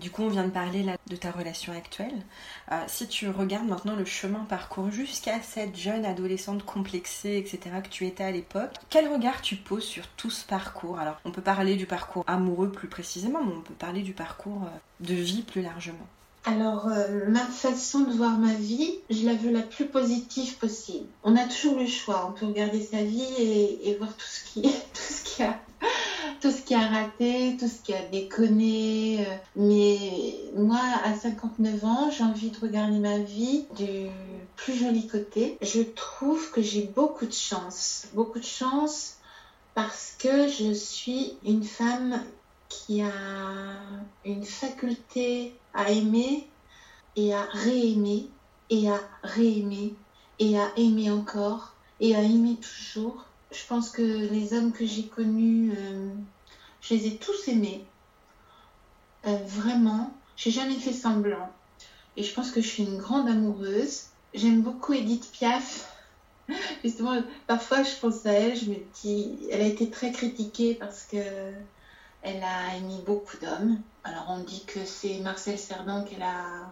Du 0.02 0.10
coup, 0.10 0.24
on 0.24 0.30
vient 0.30 0.46
de 0.46 0.50
parler 0.50 0.82
là 0.82 0.98
de 1.08 1.16
ta 1.16 1.30
relation 1.30 1.74
actuelle. 1.74 2.24
Euh, 2.72 2.84
si 2.88 3.08
tu 3.08 3.30
regardes 3.30 3.68
maintenant 3.68 3.96
le 3.96 4.04
chemin 4.04 4.46
parcouru 4.50 4.92
jusqu'à 4.92 5.40
cette 5.44 5.78
jeune 5.78 6.06
adolescente 6.06 6.66
complexée, 6.66 7.38
etc., 7.38 7.76
que 7.84 7.90
tu 7.90 8.08
étais 8.08 8.24
à 8.24 8.32
l'époque, 8.32 8.72
quel 8.90 9.08
regard 9.08 9.44
tu 9.44 9.58
poses 9.58 9.84
sur 9.84 10.08
tout 10.08 10.32
ce 10.32 10.44
parcours? 10.44 10.98
Alors, 10.98 11.22
on 11.24 11.30
peut 11.30 11.44
parler 11.44 11.76
du 11.76 11.86
parcours 11.86 12.24
amoureux 12.26 12.72
plus 12.72 12.88
précisément, 12.88 13.44
mais 13.44 13.54
on 13.56 13.62
peut 13.62 13.76
parler 13.76 14.02
du 14.02 14.14
parcours 14.14 14.64
euh, 14.64 15.06
de 15.06 15.14
vie 15.14 15.44
plus 15.44 15.62
largement. 15.62 16.08
Alors, 16.46 16.88
euh, 16.88 17.28
ma 17.28 17.46
façon 17.46 18.00
de 18.00 18.14
voir 18.14 18.40
ma 18.40 18.56
vie, 18.56 18.96
je 19.12 19.28
la 19.28 19.36
veux 19.36 19.52
la 19.52 19.62
plus 19.62 19.86
positive 19.86 20.58
possible. 20.58 21.06
On 21.24 21.36
a 21.36 21.46
toujours 21.46 21.78
le 21.78 21.86
choix. 21.86 22.28
On 22.28 22.32
peut 22.32 22.48
regarder 22.48 22.82
sa 22.82 23.04
vie 23.04 23.22
et, 23.38 23.96
voir 24.00 24.18
tout 24.18 24.26
ce 24.26 24.46
qui, 24.46 24.62
tout 24.94 25.14
ce 25.14 25.24
qui 25.24 25.44
a 25.44 25.60
tout 26.42 26.52
ce 26.52 26.62
qui 26.62 26.74
a 26.74 26.88
raté, 26.88 27.56
tout 27.60 27.68
ce 27.68 27.82
qui 27.82 27.94
a 27.94 28.02
déconné. 28.02 29.26
Euh, 29.26 29.36
mais 29.56 29.98
moi, 30.56 30.82
à 31.04 31.16
59 31.16 31.86
ans, 31.86 32.10
j'ai 32.12 32.24
envie 32.24 32.50
de 32.50 32.60
regarder 32.60 32.98
ma 32.98 33.20
vie 33.20 33.66
du 33.78 34.10
plus 34.56 34.74
joli 34.74 35.08
côté. 35.08 35.58
Je 35.62 35.82
trouve 35.82 36.52
que 36.52 36.62
j'ai 36.62 36.84
beaucoup 36.84 37.26
de 37.26 37.34
chance. 37.34 38.08
Beaucoup 38.14 38.40
de 38.40 38.46
chance 38.46 39.18
parce 39.76 40.16
que 40.18 40.48
je 40.48 40.74
suis 40.74 41.38
une 41.46 41.64
femme 41.64 42.22
qui 42.70 43.02
a 43.02 43.12
une 44.26 44.46
faculté 44.46 45.56
à 45.74 45.92
aimer 45.92 46.48
et 47.16 47.34
à 47.34 47.44
réaimer 47.52 48.28
et 48.70 48.90
à 48.90 49.00
réaimer 49.24 49.94
et 50.40 50.58
à 50.58 50.72
aimer 50.78 51.12
encore 51.12 51.74
et 52.00 52.16
à 52.16 52.22
aimer 52.22 52.56
toujours 52.56 53.26
je 53.52 53.66
pense 53.68 53.90
que 53.90 54.02
les 54.02 54.54
hommes 54.54 54.72
que 54.72 54.86
j'ai 54.86 55.08
connus, 55.08 55.74
euh, 55.78 56.10
je 56.82 56.94
les 56.94 57.08
ai 57.08 57.18
tous 57.18 57.48
aimés. 57.48 57.86
Euh, 59.28 59.38
vraiment, 59.46 60.14
j'ai 60.36 60.52
jamais 60.52 60.76
fait 60.76 60.94
semblant. 60.94 61.52
Et 62.18 62.24
je 62.24 62.34
pense 62.34 62.52
que 62.52 62.62
je 62.62 62.68
suis 62.68 62.84
une 62.84 62.98
grande 62.98 63.28
amoureuse. 63.28 64.04
J'aime 64.34 64.62
beaucoup 64.62 64.94
Edith 64.94 65.30
Piaf. 65.32 65.96
Justement, 66.84 67.22
parfois 67.48 67.84
je 67.84 67.96
pense 68.00 68.26
à 68.26 68.32
elle, 68.32 68.56
je 68.56 68.66
me 68.66 68.76
dis, 69.02 69.38
elle 69.52 69.62
a 69.62 69.68
été 69.68 69.90
très 69.90 70.12
critiquée 70.12 70.74
parce 70.74 71.04
que 71.04 71.18
elle 72.24 72.44
a 72.44 72.76
aimé 72.76 73.02
beaucoup 73.06 73.38
d'hommes. 73.38 73.82
Alors 74.04 74.26
on 74.30 74.40
dit 74.40 74.64
que 74.66 74.84
c'est 74.86 75.20
Marcel 75.20 75.58
Cerdan 75.58 76.04
qu'elle 76.04 76.24
a 76.24 76.72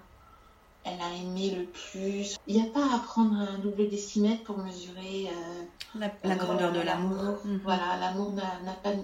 elle 0.86 1.02
a 1.02 1.14
aimé 1.14 1.52
le 1.52 1.66
plus. 1.66 2.38
Il 2.48 2.56
n'y 2.56 2.68
a 2.68 2.72
pas 2.72 2.96
à 2.96 3.00
prendre 3.00 3.36
un 3.36 3.58
double 3.60 3.90
décimètre 3.90 4.44
pour 4.44 4.58
mesurer 4.58 5.28
euh, 5.28 6.00
la, 6.24 6.36
grandeur 6.36 6.72
de 6.72 6.80
l'amour. 6.80 7.40
Mhm. 7.44 7.62
Voilà, 7.64 7.98
l'amour 8.00 8.34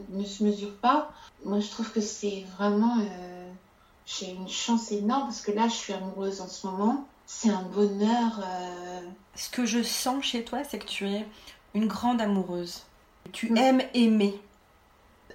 ne 0.10 0.24
se 0.24 0.44
mesure 0.44 0.74
pas. 0.78 1.12
Moi, 1.44 1.60
je 1.60 1.70
trouve 1.70 1.92
que 1.92 2.02
c'est 2.02 2.46
vraiment. 2.58 2.98
Euh, 3.00 3.52
j'ai 4.06 4.32
une 4.32 4.48
chance 4.48 4.92
énorme 4.92 5.24
parce 5.24 5.42
que 5.42 5.52
là, 5.52 5.68
je 5.68 5.74
suis 5.74 5.94
amoureuse 5.94 6.42
en 6.42 6.48
ce 6.48 6.68
moment. 6.68 7.06
C'est 7.26 7.50
un 7.50 7.64
bonheur. 7.64 8.40
Euh, 8.40 9.02
ce 9.36 9.50
que 9.50 9.66
je 9.66 9.82
sens 9.82 10.24
chez 10.24 10.44
toi, 10.44 10.64
c'est 10.64 10.80
que 10.80 10.86
tu 10.86 11.08
es 11.08 11.26
une 11.74 11.88
grande 11.88 12.22
amoureuse. 12.22 12.84
Tu 13.32 13.52
mm. 13.52 13.58
aimes 13.58 13.82
aimer. 13.94 14.40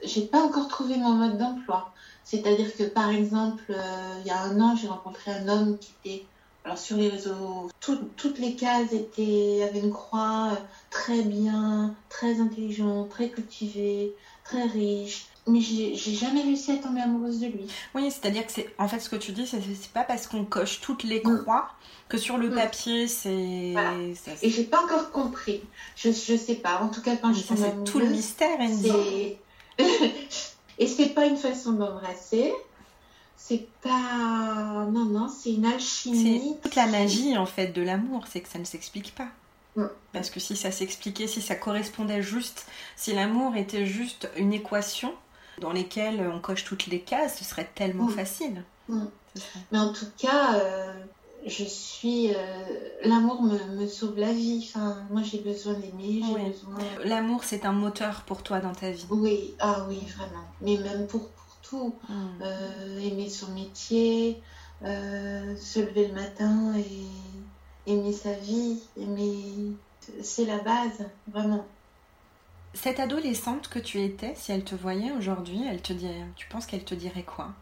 J'ai 0.03 0.23
pas 0.23 0.43
encore 0.43 0.69
trouvé 0.69 0.97
mon 0.97 1.11
mode 1.11 1.37
d'emploi. 1.37 1.93
C'est-à-dire 2.25 2.77
que, 2.77 2.85
par 2.85 3.11
exemple, 3.11 3.75
il 4.21 4.27
y 4.27 4.31
a 4.31 4.41
un 4.41 4.61
an, 4.61 4.77
j'ai 4.77 4.89
rencontré 4.89 5.33
un 5.33 5.49
homme 5.49 5.79
qui 5.79 5.93
était 6.05 6.25
alors 6.65 6.79
sur 6.79 6.97
les 6.97 7.09
réseaux, 7.09 7.71
toutes 7.81 8.39
les 8.39 8.55
cases 8.55 8.93
étaient 8.93 9.67
avaient 9.69 9.81
une 9.81 9.93
croix 9.93 10.51
euh, 10.53 10.57
très 10.91 11.23
bien, 11.23 11.95
très 12.11 12.39
intelligent, 12.41 13.05
très 13.05 13.31
cultivé, 13.31 14.15
très 14.45 14.65
riche. 14.65 15.27
Mais 15.47 15.61
j'ai 15.61 15.97
jamais 15.97 16.43
réussi 16.43 16.71
à 16.73 16.77
tomber 16.77 17.01
amoureuse 17.01 17.41
de 17.41 17.47
lui. 17.47 17.67
Oui, 17.95 18.11
c'est-à-dire 18.11 18.47
que 18.47 18.53
c'est 18.53 18.69
en 18.79 18.89
fait 18.89 19.01
ce 19.01 19.09
que 19.09 19.17
tu 19.17 19.33
dis, 19.33 19.47
c'est 19.47 19.93
pas 19.93 20.05
parce 20.05 20.27
qu'on 20.27 20.45
coche 20.45 20.81
toutes 20.83 21.03
les 21.03 21.23
mm. 21.25 21.41
croix 21.41 21.71
que 22.11 22.19
sur 22.19 22.37
le 22.37 22.51
mm. 22.51 22.55
papier 22.55 23.09
c'est. 23.09 23.71
Voilà. 23.73 23.95
Et 24.43 24.51
j'ai 24.51 24.65
pas 24.65 24.85
encore 24.85 25.11
compris. 25.13 25.63
Je, 25.97 26.11
je 26.11 26.37
sais 26.37 26.57
pas. 26.57 26.83
En 26.83 26.89
tout 26.89 27.01
cas, 27.01 27.17
quand 27.17 27.33
je 27.33 27.43
tombe 27.43 27.57
amoureuse, 27.57 27.87
c'est 27.87 27.91
tout 27.91 27.99
le 28.01 28.07
mystère. 28.07 28.59
Et 30.81 30.89
c'est 30.89 31.11
pas 31.11 31.27
une 31.27 31.37
façon 31.37 31.73
d'embrasser 31.73 32.53
c'est 33.43 33.67
pas. 33.83 34.87
Non, 34.93 35.07
non, 35.07 35.29
c'est 35.29 35.55
une 35.55 35.65
alchimie. 35.65 36.41
C'est 36.63 36.63
toute 36.63 36.75
la 36.77 36.87
magie 36.87 37.37
en 37.39 37.47
fait 37.47 37.69
de 37.69 37.83
l'amour, 37.83 38.25
c'est 38.29 38.43
que 38.43 38.49
ça 38.49 38.59
ne 38.59 38.65
s'explique 38.65 39.15
pas. 39.15 39.29
Parce 40.13 40.29
que 40.29 40.41
si 40.41 40.57
ça 40.57 40.71
s'expliquait, 40.71 41.27
si 41.27 41.41
ça 41.41 41.55
correspondait 41.55 42.23
juste, 42.23 42.67
si 42.97 43.15
l'amour 43.15 43.57
était 43.57 43.87
juste 43.87 44.29
une 44.37 44.53
équation 44.53 45.15
dans 45.59 45.73
laquelle 45.73 46.21
on 46.33 46.39
coche 46.39 46.65
toutes 46.65 46.87
les 46.87 47.01
cases, 47.01 47.39
ce 47.39 47.45
serait 47.45 47.69
tellement 47.75 48.09
facile. 48.09 48.63
Mais 48.89 49.79
en 49.79 49.93
tout 49.93 50.09
cas, 50.19 50.57
euh, 50.57 50.93
je 51.47 51.65
suis. 51.65 52.33
Euh, 52.35 52.35
l'amour 53.05 53.43
me, 53.43 53.87
sauve 53.87 54.19
la 54.19 54.33
vie. 54.33 54.69
Enfin, 54.69 54.99
moi, 55.11 55.23
j'ai 55.23 55.39
besoin 55.39 55.75
d'aimer. 55.75 56.21
Besoin... 56.21 56.79
L'amour, 57.05 57.45
c'est 57.45 57.65
un 57.65 57.73
moteur 57.73 58.23
pour 58.23 58.43
toi 58.43 58.61
dans 58.61 58.75
ta 58.75 58.91
vie. 58.91 59.07
Oui, 59.11 59.55
ah 59.59 59.87
oui, 59.89 60.01
vraiment. 60.17 60.45
Mais 60.61 60.77
même 60.77 61.07
pour, 61.07 61.29
pour 61.29 61.57
tout. 61.63 61.95
Mm. 62.09 62.43
Euh, 62.43 62.99
aimer 63.01 63.29
son 63.29 63.53
métier, 63.53 64.43
se 64.83 65.81
lever 65.81 66.09
le 66.09 66.15
matin 66.15 66.75
et 66.77 67.93
aimer 67.93 68.13
sa 68.13 68.33
vie, 68.33 68.81
aimer... 68.97 69.73
C'est 70.23 70.47
la 70.47 70.59
base, 70.59 71.05
vraiment. 71.29 71.65
Cette 72.73 73.01
adolescente 73.01 73.69
que 73.69 73.79
tu 73.79 74.01
étais, 74.01 74.35
si 74.37 74.53
elle 74.53 74.65
te 74.65 74.75
voyait 74.75 75.11
aujourd'hui, 75.13 75.63
elle 75.69 75.83
te 75.83 75.93
dirait, 75.93 76.25
tu 76.37 76.47
penses 76.49 76.67
qu'elle 76.67 76.85
te 76.85 76.95
dirait 76.95 77.25
quoi? 77.25 77.53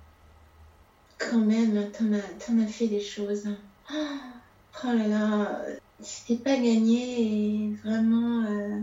Quand 1.19 1.39
même, 1.39 1.91
t'en 1.93 2.13
as, 2.13 2.67
fait 2.67 2.89
des 2.89 3.01
choses. 3.01 3.49
Oh 3.91 4.87
là 4.93 5.07
là, 5.09 5.59
c'était 6.01 6.37
pas 6.37 6.57
gagné 6.57 7.23
et 7.23 7.75
vraiment, 7.83 8.45
euh, 8.45 8.81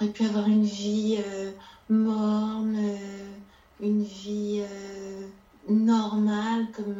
aurais 0.00 0.10
pu 0.10 0.24
avoir 0.24 0.46
une 0.46 0.64
vie 0.64 1.18
euh, 1.24 1.50
morne, 1.88 2.76
euh, 2.76 3.36
une 3.80 4.02
vie 4.02 4.62
euh, 4.62 5.26
normale 5.68 6.66
comme 6.72 6.96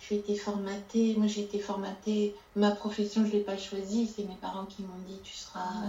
j'ai 0.00 0.16
été 0.16 0.34
formatée. 0.36 1.14
Moi, 1.16 1.26
j'ai 1.26 1.42
été 1.42 1.58
formatée. 1.58 2.34
Ma 2.56 2.70
profession, 2.70 3.22
je 3.22 3.28
ne 3.28 3.32
l'ai 3.32 3.40
pas 3.40 3.56
choisie. 3.56 4.10
C'est 4.14 4.24
mes 4.24 4.36
parents 4.36 4.64
qui 4.64 4.82
m'ont 4.82 4.98
dit 5.06 5.20
tu 5.22 5.34
seras, 5.34 5.82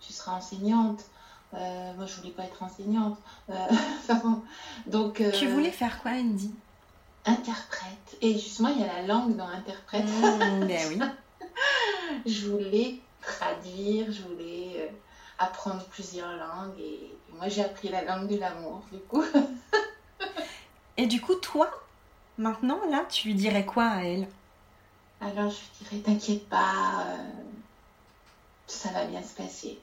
tu 0.00 0.12
seras 0.12 0.36
enseignante. 0.36 1.04
Moi, 1.52 2.06
je 2.06 2.16
voulais 2.16 2.32
pas 2.32 2.44
être 2.44 2.62
enseignante. 2.62 3.18
Tu 5.32 5.46
voulais 5.48 5.70
faire 5.70 6.00
quoi, 6.02 6.12
Andy? 6.12 6.50
Interprète. 7.24 8.16
Et 8.20 8.32
justement, 8.34 8.68
il 8.68 8.80
y 8.80 8.84
a 8.84 8.86
la 8.86 9.02
langue 9.06 9.36
dans 9.36 9.46
interprète. 9.46 10.06
Mmh, 10.06 10.66
ben 10.66 10.88
oui. 10.88 11.00
je 12.26 12.48
voulais 12.48 12.98
traduire. 13.20 14.10
Je 14.10 14.22
voulais 14.22 14.92
apprendre 15.38 15.84
plusieurs 15.86 16.36
langues. 16.36 16.78
Et, 16.78 17.04
et 17.04 17.36
moi, 17.36 17.48
j'ai 17.48 17.64
appris 17.64 17.88
la 17.88 18.02
langue 18.04 18.28
de 18.28 18.38
l'amour, 18.38 18.82
du 18.92 18.98
coup. 19.00 19.24
et 20.96 21.06
du 21.06 21.20
coup, 21.20 21.34
toi, 21.36 21.70
Maintenant, 22.38 22.80
là, 22.90 23.04
tu 23.08 23.28
lui 23.28 23.34
dirais 23.34 23.66
quoi 23.66 23.84
à 23.84 24.02
elle? 24.02 24.26
Alors, 25.20 25.50
je 25.50 25.58
lui 25.58 25.68
dirais, 25.80 26.02
t'inquiète 26.02 26.48
pas, 26.48 27.04
euh, 27.06 27.16
ça 28.66 28.90
va 28.90 29.04
bien 29.04 29.22
se 29.22 29.34
passer. 29.34 29.78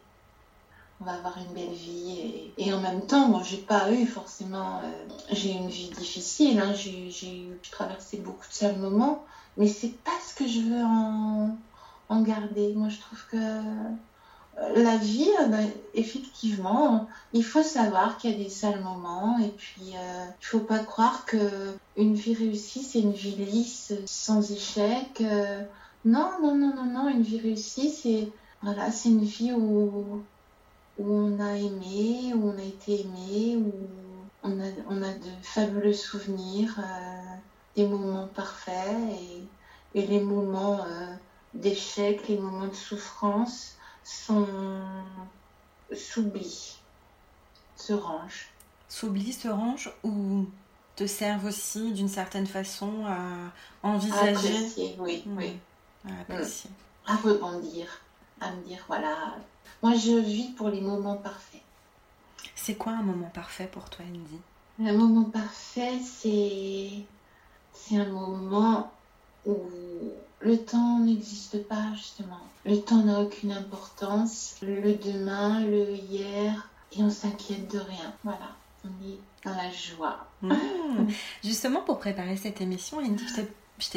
On 1.01 1.05
va 1.05 1.13
avoir 1.13 1.37
une 1.37 1.53
belle 1.53 1.73
vie. 1.73 2.51
Et, 2.57 2.73
en 2.73 2.81
même 2.81 3.05
temps, 3.05 3.27
moi, 3.27 3.41
j'ai 3.43 3.57
pas 3.57 3.91
eu 3.91 4.05
forcément. 4.05 4.79
Euh, 4.79 4.91
j'ai 5.31 5.51
une 5.51 5.69
vie 5.69 5.89
difficile. 5.89 6.59
Hein, 6.59 6.73
j'ai 6.73 7.49
traversé 7.71 8.17
beaucoup 8.17 8.47
de 8.47 8.53
sales 8.53 8.77
moments. 8.77 9.23
Mais 9.57 9.67
c'est 9.67 9.93
pas 10.03 10.11
ce 10.27 10.35
que 10.35 10.47
je 10.47 10.59
veux 10.59 10.83
en, 10.83 12.21
garder. 12.21 12.73
Moi, 12.73 12.89
je 12.89 12.99
trouve 12.99 13.25
que 13.31 13.37
la 14.75 14.97
vie, 14.97 15.29
euh, 15.39 15.45
ben, 15.45 15.69
effectivement, 15.93 17.07
il 17.33 17.43
faut 17.43 17.63
savoir 17.63 18.17
qu'il 18.17 18.31
y 18.31 18.33
a 18.33 18.37
des 18.37 18.49
sales 18.49 18.81
moments 18.81 19.37
et 19.39 19.49
puis 19.49 19.93
euh, 19.95 20.25
il 20.41 20.45
faut 20.45 20.59
pas 20.59 20.79
croire 20.79 21.25
que 21.25 21.37
une 21.97 22.13
vie 22.13 22.33
réussie 22.33 22.83
c'est 22.83 22.99
une 22.99 23.13
vie 23.13 23.35
lisse, 23.35 23.93
sans 24.05 24.51
échec. 24.51 25.21
Euh. 25.21 25.63
non, 26.05 26.29
non, 26.41 26.55
non, 26.55 26.73
non, 26.75 26.85
non, 26.85 27.09
une 27.09 27.21
vie 27.21 27.39
réussie 27.39 27.91
c'est 27.91 28.29
voilà, 28.61 28.91
c'est 28.91 29.09
une 29.09 29.23
vie 29.23 29.53
où, 29.53 30.21
où 30.99 31.11
on 31.11 31.39
a 31.39 31.55
aimé, 31.55 32.33
où 32.35 32.49
on 32.49 32.57
a 32.57 32.63
été 32.63 33.01
aimé, 33.01 33.55
où 33.57 33.73
on 34.43 34.59
a, 34.59 34.67
on 34.89 35.01
a 35.01 35.13
de 35.13 35.29
fabuleux 35.41 35.93
souvenirs, 35.93 36.79
des 37.75 37.87
moments 37.87 38.27
parfaits 38.27 39.09
et, 39.11 39.99
et 39.99 40.05
les 40.05 40.19
moments 40.19 40.85
d'échec, 41.53 42.27
les 42.27 42.37
moments 42.37 42.67
de 42.67 42.75
souffrance 42.75 43.75
sont 44.03 44.45
s'oublient, 45.95 46.77
se 47.75 47.93
rangent. 47.93 48.49
S'oublient, 48.87 49.33
se 49.33 49.47
rangent 49.47 49.91
ou 50.03 50.45
te 50.95 51.07
servent 51.07 51.45
aussi 51.45 51.91
d'une 51.93 52.09
certaine 52.09 52.47
façon 52.47 53.05
à 53.05 53.51
envisager. 53.83 54.27
À 54.27 54.31
apprécier, 54.31 54.95
oui, 54.99 55.23
oui. 55.27 55.57
À 56.07 56.21
apprécier. 56.21 56.69
À 57.05 57.15
rebondir, 57.15 58.01
à 58.41 58.51
me 58.51 58.61
dire 58.63 58.83
voilà, 58.87 59.35
moi 59.81 59.93
je 59.95 60.17
vis 60.17 60.49
pour 60.49 60.69
les 60.69 60.81
moments 60.81 61.17
parfaits. 61.17 61.61
C'est 62.55 62.75
quoi 62.75 62.93
un 62.93 63.01
moment 63.01 63.29
parfait 63.33 63.69
pour 63.71 63.89
toi, 63.89 64.05
Andy? 64.07 64.39
Un 64.89 64.93
moment 64.93 65.25
parfait, 65.25 65.99
c'est 65.99 66.91
c'est 67.73 67.97
un 67.97 68.09
moment 68.09 68.91
où 69.45 69.55
le 70.41 70.57
temps 70.57 70.99
n'existe 70.99 71.67
pas, 71.67 71.93
justement. 71.95 72.39
Le 72.65 72.79
temps 72.81 73.03
n'a 73.03 73.19
aucune 73.19 73.51
importance. 73.51 74.55
Le 74.61 74.93
demain, 74.93 75.65
le 75.65 75.91
hier, 75.91 76.69
et 76.97 77.03
on 77.03 77.09
s'inquiète 77.09 77.71
de 77.71 77.79
rien. 77.79 78.13
Voilà, 78.23 78.55
on 78.85 78.89
est 79.07 79.19
dans 79.45 79.55
la 79.55 79.71
joie. 79.71 80.27
Mmh. 80.41 80.53
Justement, 81.43 81.81
pour 81.81 81.99
préparer 81.99 82.37
cette 82.37 82.61
émission, 82.61 82.97
Andy, 82.97 83.25
je 83.27 83.35
t'ai 83.35 83.47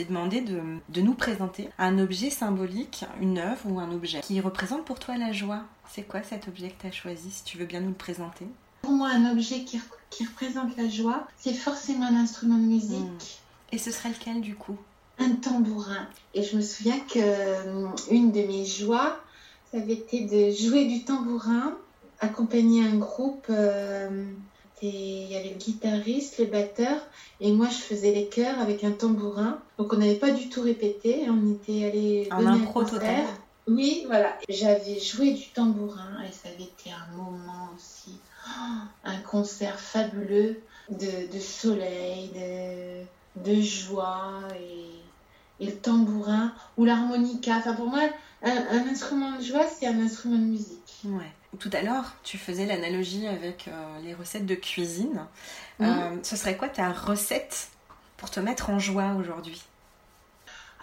demandé 0.07 0.41
de, 0.41 0.61
de, 0.89 1.01
nous 1.01 1.15
présenter 1.15 1.69
un 1.79 1.99
objet 1.99 2.31
symbolique, 2.31 3.05
une 3.21 3.39
œuvre 3.39 3.67
ou 3.67 3.79
un 3.81 3.93
objet 3.93 4.21
qui 4.21 4.41
représente 4.41 4.85
pour 4.85 4.99
toi 4.99 5.17
la 5.17 5.33
joie. 5.33 5.63
C'est 5.89 6.03
quoi 6.03 6.23
cet 6.23 6.49
objet 6.49 6.71
que 6.71 6.83
tu 6.83 6.87
as 6.87 6.93
choisi, 6.93 7.31
si 7.31 7.45
tu 7.45 7.59
veux 7.59 7.67
bien 7.67 7.81
nous 7.81 7.89
le 7.89 7.95
présenter? 7.95 8.47
Pour 8.83 8.93
moi, 8.93 9.09
un 9.09 9.31
objet 9.31 9.65
qui, 9.65 9.81
qui 10.11 10.25
représente 10.25 10.77
la 10.77 10.89
joie, 10.89 11.27
c'est 11.37 11.55
forcément 11.55 12.07
un 12.07 12.17
instrument 12.17 12.57
de 12.57 12.65
musique. 12.65 12.99
Mmh. 12.99 13.73
Et 13.73 13.79
ce 13.79 13.91
serait 13.91 14.11
lequel 14.11 14.41
du 14.41 14.55
coup? 14.55 14.77
Un 15.19 15.33
tambourin. 15.33 16.07
Et 16.35 16.43
je 16.43 16.57
me 16.57 16.63
souviens 16.63 16.99
que 17.01 17.19
euh, 17.19 17.89
une 18.11 18.33
de 18.33 18.41
mes 18.41 18.65
joies, 18.65 19.21
ça 19.71 19.79
avait 19.79 19.93
été 19.93 20.23
de 20.23 20.55
jouer 20.55 20.87
du 20.87 21.05
tambourin, 21.05 21.77
accompagner 22.21 22.85
un 22.87 22.97
groupe. 22.97 23.47
Euh, 23.51 24.25
il 24.89 25.31
y 25.31 25.37
avait 25.37 25.51
le 25.51 25.57
guitariste, 25.57 26.39
le 26.39 26.47
batteur, 26.47 26.97
et 27.41 27.53
moi 27.53 27.69
je 27.69 27.77
faisais 27.77 28.13
les 28.13 28.27
chœurs 28.27 28.59
avec 28.61 28.85
un 28.85 28.93
tambourin. 28.93 29.61
Donc 29.79 29.93
on 29.93 29.97
n'avait 29.97 30.17
pas 30.17 30.31
du 30.31 30.49
tout 30.49 30.63
répété, 30.63 31.27
on 31.29 31.53
était 31.53 31.85
allé 31.85 32.29
en 32.31 32.47
impro 32.47 32.85
total. 32.85 33.25
Oui, 33.69 34.05
voilà. 34.07 34.37
J'avais 34.49 34.99
joué 34.99 35.35
du 35.35 35.49
tambourin 35.51 36.23
et 36.29 36.33
ça 36.33 36.49
avait 36.49 36.65
été 36.65 36.91
un 36.91 37.17
moment 37.17 37.69
aussi, 37.77 38.19
oh, 38.49 38.85
un 39.05 39.19
concert 39.19 39.79
fabuleux 39.79 40.61
de, 40.91 41.33
de 41.33 41.39
soleil, 41.39 42.31
de, 42.35 43.51
de 43.51 43.61
joie 43.61 44.41
et 44.61 45.03
et 45.63 45.67
le 45.67 45.73
tambourin 45.73 46.53
ou 46.77 46.85
l'harmonica. 46.85 47.57
Enfin, 47.59 47.75
pour 47.75 47.87
moi, 47.87 48.03
un, 48.43 48.87
instrument 48.91 49.39
de 49.39 49.43
joie, 49.43 49.67
c'est 49.67 49.87
un 49.87 50.01
instrument 50.01 50.39
de 50.39 50.45
musique. 50.45 51.01
Ouais. 51.05 51.31
Tout 51.59 51.71
à 51.73 51.83
l'heure, 51.83 52.15
tu 52.23 52.39
faisais 52.39 52.67
l'analogie 52.67 53.27
avec 53.27 53.69
euh, 53.69 54.01
les 54.03 54.15
recettes 54.15 54.47
de 54.47 54.55
cuisine. 54.55 55.27
Euh, 55.81 56.17
ce 56.23 56.37
serait 56.37 56.57
quoi 56.57 56.69
ta 56.69 56.91
recette 56.93 57.69
pour 58.17 58.31
te 58.31 58.41
mettre 58.41 58.71
en 58.71 58.79
joie 58.79 59.15
aujourd'hui? 59.19 59.63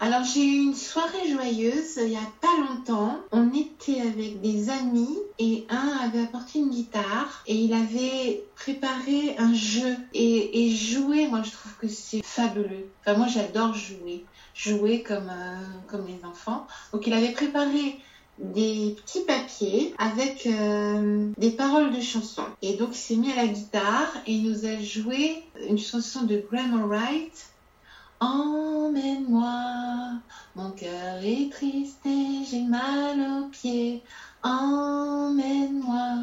Alors 0.02 0.24
j'ai 0.24 0.46
eu 0.46 0.62
une 0.62 0.74
soirée 0.74 1.28
joyeuse 1.30 1.98
il 1.98 2.12
y 2.12 2.16
a 2.16 2.32
pas 2.40 2.56
longtemps. 2.58 3.18
On 3.32 3.52
était 3.52 4.00
avec 4.00 4.40
des 4.40 4.70
amis 4.70 5.18
et 5.38 5.66
un 5.68 5.98
avait 6.02 6.22
apporté 6.22 6.60
une 6.60 6.70
guitare 6.70 7.42
et 7.46 7.54
il 7.54 7.74
avait 7.74 8.44
préparé 8.56 9.36
un 9.38 9.52
jeu 9.52 9.96
et, 10.14 10.66
et 10.66 10.74
jouer. 10.74 11.26
Moi 11.26 11.42
je 11.42 11.50
trouve 11.50 11.74
que 11.76 11.88
c'est 11.88 12.24
fabuleux. 12.24 12.88
Enfin 13.00 13.18
moi 13.18 13.26
j'adore 13.26 13.74
jouer 13.74 14.24
jouer 14.54 15.02
comme, 15.02 15.30
euh, 15.30 15.56
comme 15.88 16.06
les 16.06 16.24
enfants. 16.24 16.66
Donc 16.92 17.06
il 17.06 17.12
avait 17.12 17.32
préparé 17.32 17.98
des 18.40 18.96
petits 18.96 19.20
papiers 19.20 19.94
avec 19.98 20.46
euh, 20.46 21.28
des 21.36 21.50
paroles 21.50 21.92
de 21.92 22.00
chansons. 22.00 22.44
Et 22.62 22.74
donc 22.74 22.90
il 22.92 22.98
s'est 22.98 23.16
mis 23.16 23.30
à 23.32 23.36
la 23.36 23.46
guitare 23.46 24.12
et 24.26 24.32
il 24.32 24.50
nous 24.50 24.66
a 24.66 24.80
joué 24.80 25.44
une 25.68 25.78
chanson 25.78 26.22
de 26.22 26.42
Graham 26.50 26.86
Wright. 26.86 27.46
Emmène-moi, 28.20 29.54
mon 30.54 30.70
cœur 30.72 31.22
est 31.22 31.50
triste 31.50 32.04
et 32.04 32.44
j'ai 32.50 32.62
mal 32.62 33.20
aux 33.20 33.48
pieds. 33.48 34.02
Emmène-moi, 34.42 36.16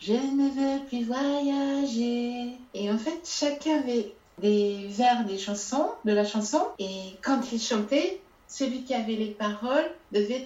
je 0.00 0.12
ne 0.12 0.50
veux 0.50 0.84
plus 0.86 1.04
voyager. 1.04 2.56
Et 2.74 2.90
en 2.90 2.98
fait, 2.98 3.20
chacun 3.24 3.78
avait 3.78 4.14
des 4.40 4.86
vers 4.88 5.24
des 5.24 5.38
chansons, 5.38 5.90
de 6.04 6.12
la 6.12 6.24
chanson, 6.24 6.62
et 6.78 7.16
quand 7.22 7.40
il 7.52 7.60
chantait, 7.60 8.20
celui 8.50 8.82
qui 8.82 8.94
avait 8.94 9.14
les 9.14 9.30
paroles 9.30 9.88
devait, 10.12 10.44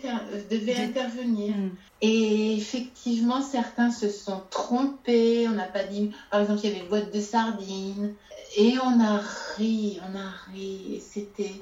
devait 0.51 0.77
intervenir. 0.77 1.57
Mm. 1.57 1.71
Et 2.03 2.55
effectivement, 2.55 3.41
certains 3.41 3.91
se 3.91 4.11
sont 4.11 4.43
trompés. 4.51 5.49
On 5.49 5.53
n'a 5.53 5.65
pas 5.65 5.85
dit, 5.85 6.13
par 6.31 6.43
exemple, 6.43 6.61
il 6.63 6.69
y 6.69 6.73
avait 6.73 6.83
une 6.83 6.89
boîte 6.89 7.13
de 7.15 7.21
sardines. 7.21 8.15
Et 8.57 8.75
on 8.79 9.01
a 9.01 9.21
ri, 9.57 10.01
on 10.03 10.19
a 10.19 10.31
ri. 10.53 10.97
Et 10.97 11.01
c'était 11.01 11.55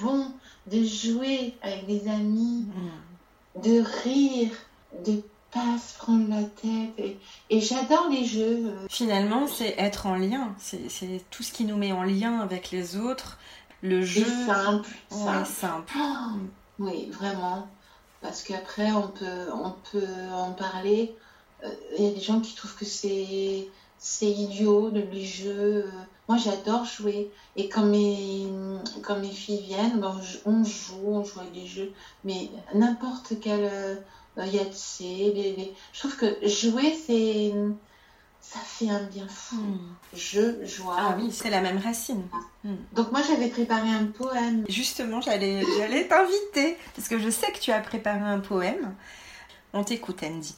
bon 0.00 0.26
de 0.72 0.82
jouer 0.82 1.54
avec 1.60 1.86
des 1.86 2.08
amis, 2.08 2.64
mm. 2.64 3.60
de 3.60 3.84
rire, 4.02 4.52
de 5.04 5.22
pas 5.52 5.78
se 5.78 5.98
prendre 5.98 6.28
la 6.30 6.42
tête. 6.42 7.18
Et, 7.50 7.60
j'adore 7.60 8.08
les 8.10 8.24
jeux. 8.24 8.72
Finalement, 8.88 9.46
c'est 9.46 9.74
être 9.76 10.06
en 10.06 10.16
lien. 10.16 10.54
C'est 10.58 11.22
tout 11.30 11.42
ce 11.42 11.52
qui 11.52 11.64
nous 11.64 11.76
met 11.76 11.92
en 11.92 12.02
lien 12.02 12.40
avec 12.40 12.70
les 12.70 12.96
autres. 12.96 13.38
Le 13.84 14.02
jeu. 14.02 14.24
simple. 14.24 14.88
simple. 15.44 15.92
Oh, 15.94 16.38
oui, 16.78 17.10
vraiment. 17.10 17.68
Parce 18.22 18.42
qu'après, 18.42 18.90
on 18.92 19.08
peut, 19.08 19.52
on 19.52 19.74
peut 19.92 20.32
en 20.32 20.52
parler. 20.52 21.14
Euh, 21.62 21.68
il 21.98 22.06
y 22.06 22.08
a 22.08 22.14
des 22.14 22.20
gens 22.20 22.40
qui 22.40 22.54
trouvent 22.54 22.76
que 22.76 22.86
c'est 22.86 23.68
c'est 23.98 24.30
idiot 24.30 24.90
de 24.90 25.00
les 25.00 25.26
jeux. 25.26 25.84
Moi, 26.28 26.38
j'adore 26.38 26.86
jouer. 26.86 27.30
Et 27.56 27.68
quand 27.68 27.84
mes, 27.84 28.46
quand 29.02 29.18
mes 29.18 29.28
filles 29.28 29.60
viennent, 29.60 30.00
ben, 30.00 30.18
on 30.46 30.64
joue, 30.64 31.06
on 31.06 31.22
joue 31.22 31.40
avec 31.40 31.52
des 31.52 31.66
jeux. 31.66 31.92
Mais 32.24 32.48
n'importe 32.74 33.34
quel 33.42 33.64
euh, 33.64 33.96
les, 34.38 34.56
les... 35.34 35.74
je 35.92 35.98
trouve 35.98 36.16
que 36.16 36.48
jouer, 36.48 36.94
c'est 36.94 37.52
ça 38.52 38.60
fait 38.60 38.90
un 38.90 39.02
bien 39.04 39.26
fou. 39.26 39.56
Hmm. 39.56 39.94
Je, 40.12 40.64
joie. 40.66 40.96
Ah 40.98 41.16
oui, 41.18 41.32
c'est 41.32 41.50
la 41.50 41.60
même 41.60 41.78
racine. 41.78 42.22
Hmm. 42.62 42.76
Donc 42.92 43.10
moi 43.10 43.20
j'avais 43.26 43.48
préparé 43.48 43.88
un 43.88 44.06
poème. 44.06 44.64
Justement, 44.68 45.20
j'allais, 45.20 45.64
j'allais 45.78 46.06
t'inviter 46.06 46.76
parce 46.94 47.08
que 47.08 47.18
je 47.18 47.30
sais 47.30 47.50
que 47.52 47.58
tu 47.58 47.72
as 47.72 47.80
préparé 47.80 48.20
un 48.20 48.40
poème. 48.40 48.94
On 49.72 49.82
t'écoute, 49.82 50.22
Andy. 50.22 50.54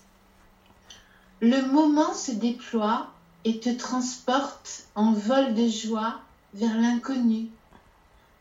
Le 1.40 1.62
moment 1.70 2.12
se 2.12 2.32
déploie 2.32 3.08
et 3.44 3.60
te 3.60 3.70
transporte 3.70 4.86
en 4.94 5.12
vol 5.12 5.54
de 5.54 5.68
joie 5.68 6.20
vers 6.54 6.76
l'inconnu, 6.76 7.46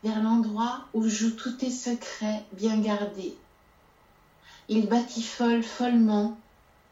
vers 0.03 0.21
l'endroit 0.23 0.86
où 0.93 1.08
jouent 1.08 1.36
tous 1.36 1.53
tes 1.53 1.71
secrets 1.71 2.43
bien 2.53 2.77
gardés. 2.77 3.36
Il 4.69 4.88
batifolent 4.88 5.63
follement 5.63 6.38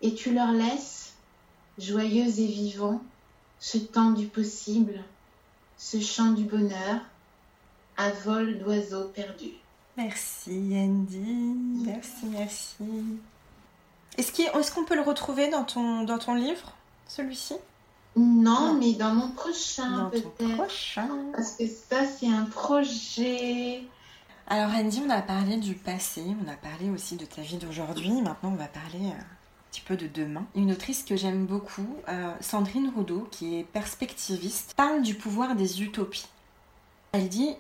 et 0.02 0.14
tu 0.14 0.34
leur 0.34 0.52
laisses 0.52 1.03
joyeux 1.78 2.28
et 2.28 2.48
vivant, 2.48 3.02
ce 3.60 3.78
temps 3.78 4.12
du 4.12 4.28
possible, 4.28 5.04
ce 5.78 6.00
chant 6.00 6.32
du 6.32 6.44
bonheur, 6.44 7.02
à 7.98 8.10
vol 8.10 8.60
d'oiseaux 8.60 9.06
perdus. 9.10 9.54
Merci 9.98 10.74
Andy, 10.76 11.56
merci, 11.86 12.26
merci. 12.26 12.84
Est-ce 14.18 14.72
qu'on 14.72 14.86
peut 14.86 14.96
le 14.96 15.02
retrouver 15.02 15.50
dans 15.50 15.64
ton, 15.64 16.04
dans 16.04 16.18
ton 16.18 16.36
livre, 16.36 16.74
celui-ci? 17.08 17.56
Non, 18.16 18.74
mais 18.80 18.94
dans 18.94 19.14
mon 19.14 19.32
prochain 19.32 20.10
peut-être. 20.12 20.56
Prochain. 20.56 21.10
Parce 21.36 21.54
que 21.54 21.66
ça, 21.68 22.06
c'est 22.06 22.28
un 22.28 22.46
projet. 22.46 23.84
Alors 24.48 24.72
Andy, 24.72 25.02
on 25.06 25.10
a 25.10 25.22
parlé 25.22 25.58
du 25.58 25.74
passé, 25.74 26.24
on 26.44 26.48
a 26.48 26.56
parlé 26.56 26.90
aussi 26.90 27.16
de 27.16 27.26
ta 27.26 27.42
vie 27.42 27.58
d'aujourd'hui. 27.58 28.12
Maintenant, 28.22 28.52
on 28.52 28.56
va 28.56 28.68
parler 28.68 29.08
euh, 29.08 29.24
peu 29.82 29.96
de 29.96 30.08
demain. 30.08 30.46
Une 30.56 30.72
autrice 30.72 31.04
que 31.04 31.16
j'aime 31.16 31.46
beaucoup, 31.46 31.88
euh, 32.10 32.34
Sandrine 32.42 32.92
Roudot, 32.96 33.28
qui 33.32 33.56
est 33.60 33.64
perspectiviste, 33.64 34.74
parle 34.76 35.02
du 35.02 35.16
pouvoir 35.16 35.56
des 35.56 35.82
utopies. 35.82 36.28
Elle 37.12 37.30
dit 37.30 37.56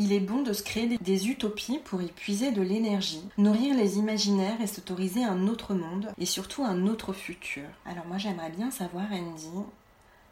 il 0.00 0.14
est 0.14 0.20
bon 0.20 0.42
de 0.42 0.54
se 0.54 0.62
créer 0.62 0.96
des 0.98 1.28
utopies 1.28 1.78
pour 1.84 2.00
y 2.00 2.06
puiser 2.06 2.52
de 2.52 2.62
l'énergie, 2.62 3.22
nourrir 3.36 3.76
les 3.76 3.98
imaginaires 3.98 4.58
et 4.62 4.66
s'autoriser 4.66 5.24
un 5.24 5.46
autre 5.46 5.74
monde 5.74 6.10
et 6.16 6.24
surtout 6.24 6.64
un 6.64 6.86
autre 6.86 7.12
futur. 7.12 7.64
Alors 7.84 8.06
moi 8.06 8.16
j'aimerais 8.16 8.50
bien 8.50 8.70
savoir 8.70 9.04
Andy, 9.12 9.50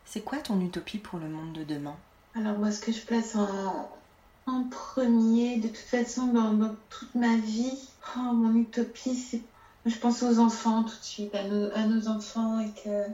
c'est 0.06 0.22
quoi 0.22 0.38
ton 0.38 0.58
utopie 0.62 0.96
pour 0.96 1.18
le 1.18 1.28
monde 1.28 1.52
de 1.52 1.64
demain? 1.64 1.96
Alors 2.34 2.58
moi 2.58 2.70
ce 2.70 2.80
que 2.80 2.92
je 2.92 3.04
place 3.04 3.36
en, 3.36 3.90
en 4.46 4.64
premier, 4.64 5.58
de 5.58 5.68
toute 5.68 5.76
façon 5.76 6.28
dans, 6.28 6.74
toute 6.88 7.14
ma 7.14 7.36
vie, 7.36 7.78
oh, 8.16 8.32
mon 8.32 8.54
utopie 8.54 9.16
c'est 9.16 9.42
je 9.86 9.96
pense 9.96 10.22
aux 10.22 10.38
enfants 10.38 10.82
tout 10.82 10.96
de 10.96 11.04
suite, 11.04 11.34
à 11.34 11.44
nos, 11.44 12.08
enfants 12.08 12.60
et 12.60 12.70
que 12.82 13.04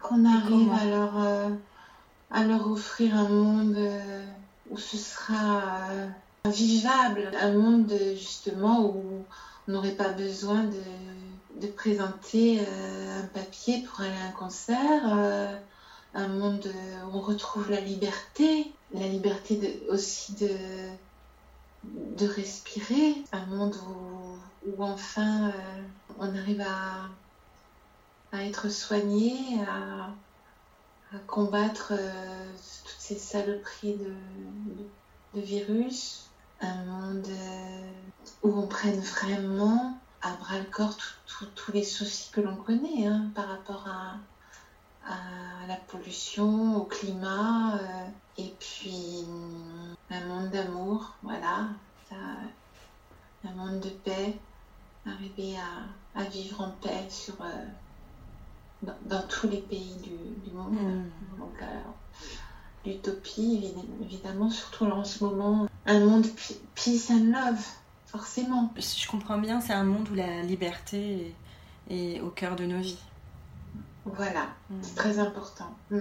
qu'on 0.00 0.24
arrive 0.24 0.70
à 0.72 0.84
leur, 0.84 1.22
euh, 1.22 1.48
à 2.30 2.44
leur 2.44 2.70
offrir 2.70 3.14
un 3.16 3.28
monde 3.28 3.74
euh, 3.76 4.24
où 4.70 4.78
ce 4.78 4.96
sera 4.96 5.62
euh, 5.90 6.08
vivable, 6.46 7.30
un 7.40 7.52
monde 7.52 7.92
justement 8.14 8.86
où 8.86 9.24
on 9.66 9.72
n'aurait 9.72 9.96
pas 9.96 10.10
besoin 10.10 10.62
de, 10.64 11.60
de 11.60 11.66
présenter 11.66 12.60
un 12.60 13.26
papier 13.34 13.82
pour 13.82 14.00
aller 14.00 14.16
à 14.22 14.28
un 14.28 14.32
concert, 14.32 15.58
un 16.14 16.28
monde 16.28 16.70
où 17.06 17.16
on 17.16 17.20
retrouve 17.20 17.70
la 17.70 17.80
liberté, 17.80 18.72
la 18.92 19.08
liberté 19.08 19.56
de, 19.56 19.92
aussi 19.92 20.34
de, 20.34 20.48
de 22.16 22.26
respirer, 22.28 23.16
un 23.32 23.44
monde 23.46 23.74
où, 23.88 24.36
où 24.66 24.82
enfin 24.82 25.48
euh, 25.48 25.82
on 26.18 26.34
arrive 26.34 26.60
à, 26.60 27.08
à, 28.32 28.44
être 28.44 28.68
soigné, 28.68 29.60
à, 29.68 30.10
à 31.14 31.18
combattre 31.26 31.92
euh, 31.92 32.52
toutes 32.84 33.00
ces 33.00 33.16
saloperies 33.16 33.96
de, 33.96 34.14
de, 35.34 35.40
virus, 35.40 36.30
un 36.60 36.84
monde 36.84 37.26
euh, 37.28 37.90
où 38.42 38.58
on 38.58 38.66
prenne 38.66 39.00
vraiment 39.00 39.98
à 40.22 40.32
bras 40.34 40.58
le 40.58 40.64
corps 40.64 40.96
tous 41.54 41.72
les 41.72 41.84
soucis 41.84 42.30
que 42.32 42.40
l'on 42.40 42.56
connaît 42.56 43.06
hein, 43.06 43.30
par 43.34 43.48
rapport 43.48 43.86
à, 43.86 44.16
à 45.08 45.66
la 45.68 45.76
pollution, 45.76 46.76
au 46.76 46.84
climat, 46.84 47.78
et 48.38 48.52
puis 48.58 49.24
un 50.10 50.20
monde 50.26 50.50
d'amour, 50.50 51.14
voilà, 51.22 51.68
un 53.44 53.52
monde 53.54 53.80
de 53.80 53.90
paix, 53.90 54.36
arriver 55.06 55.56
à, 56.14 56.24
vivre 56.24 56.60
en 56.60 56.70
paix 56.82 57.06
sur, 57.08 57.34
euh, 57.40 58.90
dans, 59.04 59.22
tous 59.28 59.48
les 59.48 59.60
pays 59.60 59.96
du, 60.02 60.52
monde. 60.52 60.72
Mm. 60.72 61.38
Donc, 61.38 61.54
l'utopie, 62.86 63.74
évidemment, 64.02 64.50
surtout 64.50 64.86
en 64.86 65.04
ce 65.04 65.24
moment, 65.24 65.68
un 65.86 66.00
monde 66.00 66.26
peace 66.74 67.10
and 67.10 67.32
love, 67.32 67.64
forcément. 68.06 68.72
Si 68.78 69.00
je 69.00 69.08
comprends 69.08 69.38
bien, 69.38 69.60
c'est 69.60 69.72
un 69.72 69.84
monde 69.84 70.08
où 70.10 70.14
la 70.14 70.42
liberté 70.42 71.34
est, 71.90 72.20
au 72.20 72.30
cœur 72.30 72.56
de 72.56 72.64
nos 72.64 72.80
vies. 72.80 72.98
Voilà, 74.04 74.46
mm. 74.70 74.76
c'est 74.82 74.94
très 74.94 75.18
important. 75.18 75.74
Mm. 75.90 75.98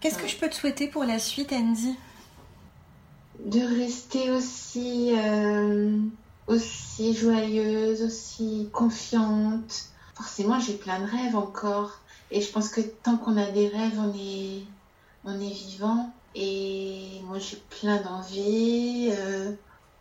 Qu'est-ce 0.00 0.18
que 0.18 0.28
je 0.28 0.36
peux 0.36 0.48
te 0.48 0.54
souhaiter 0.54 0.86
pour 0.86 1.04
la 1.04 1.18
suite, 1.18 1.52
Andy? 1.52 1.96
De 3.44 3.60
rester 3.80 4.30
aussi, 4.30 5.12
euh, 5.16 5.98
aussi 6.48 7.14
joyeuse, 7.14 8.02
aussi 8.02 8.68
confiante. 8.72 9.90
Forcément, 10.14 10.58
j'ai 10.58 10.74
plein 10.74 10.98
de 10.98 11.06
rêves 11.06 11.36
encore. 11.36 12.00
Et 12.30 12.40
je 12.40 12.50
pense 12.50 12.68
que 12.68 12.80
tant 12.80 13.16
qu'on 13.16 13.36
a 13.36 13.50
des 13.50 13.68
rêves, 13.68 13.98
on 13.98 14.12
est, 14.14 14.64
on 15.24 15.40
est 15.40 15.52
vivant. 15.52 16.12
Et 16.34 17.20
moi, 17.24 17.38
j'ai 17.38 17.62
plein 17.70 18.00
d'envie. 18.02 19.10
Euh, 19.12 19.52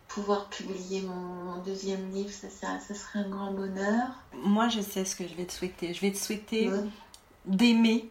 pouvoir 0.07 0.47
publier 0.47 1.01
mon, 1.01 1.61
deuxième 1.65 2.11
livre, 2.11 2.31
ça, 2.31 2.47
ça, 2.49 2.95
serait 2.95 3.19
un 3.19 3.29
grand 3.29 3.51
bonheur. 3.51 4.07
Moi, 4.33 4.69
je 4.69 4.79
sais 4.79 5.03
ce 5.05 5.15
que 5.15 5.27
je 5.27 5.33
vais 5.35 5.45
te 5.45 5.51
souhaiter. 5.51 5.93
Je 5.93 6.01
vais 6.01 6.11
te 6.11 6.17
souhaiter 6.17 6.71
d'aimer 7.45 8.09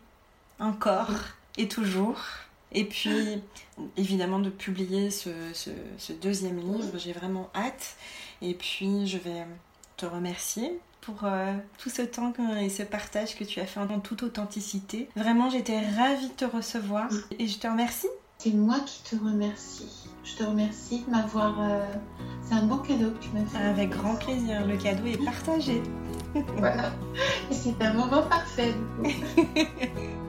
encore 0.60 1.10
et 1.56 1.68
toujours. 1.68 2.18
Et 2.76 2.84
puis, 2.84 3.40
évidemment, 3.96 4.38
de 4.38 4.50
publier 4.50 5.10
ce, 5.10 5.30
ce, 5.54 6.12
deuxième 6.12 6.58
livre, 6.58 6.98
j'ai 6.98 7.14
vraiment 7.14 7.48
hâte. 7.54 7.96
Et 8.42 8.52
puis, 8.52 9.06
je 9.06 9.16
vais 9.16 9.46
te 9.96 10.04
remercier 10.04 10.78
pour 11.00 11.20
euh, 11.24 11.54
tout 11.78 11.88
ce 11.88 12.02
temps 12.02 12.34
et 12.60 12.68
ce 12.68 12.82
partage 12.82 13.34
que 13.34 13.44
tu 13.44 13.60
as 13.60 13.66
fait 13.66 13.80
en 13.80 13.98
toute 14.00 14.22
authenticité. 14.22 15.08
Vraiment, 15.16 15.48
j'étais 15.48 15.80
ravie 15.80 16.28
de 16.28 16.34
te 16.34 16.44
recevoir 16.44 17.08
et 17.38 17.46
je 17.46 17.58
te 17.58 17.66
remercie. 17.66 18.08
C'est 18.36 18.52
moi 18.52 18.80
qui 18.84 19.02
te 19.04 19.16
remercie. 19.16 20.10
Je 20.22 20.36
te 20.36 20.44
remercie 20.44 21.02
de 21.06 21.10
m'avoir... 21.10 21.58
Euh, 21.58 21.82
c'est 22.42 22.54
un 22.54 22.66
beau 22.66 22.76
cadeau 22.76 23.10
que 23.12 23.24
tu 23.24 23.30
m'as 23.30 23.46
fait. 23.46 23.56
Avec 23.56 23.88
grand 23.88 24.16
plaisir. 24.16 24.66
Le 24.66 24.76
cadeau 24.76 25.06
est 25.06 25.24
partagé. 25.24 25.82
voilà. 26.58 26.92
Et 27.50 27.54
c'est 27.54 27.80
un 27.80 27.94
moment 27.94 28.24
parfait. 28.24 28.74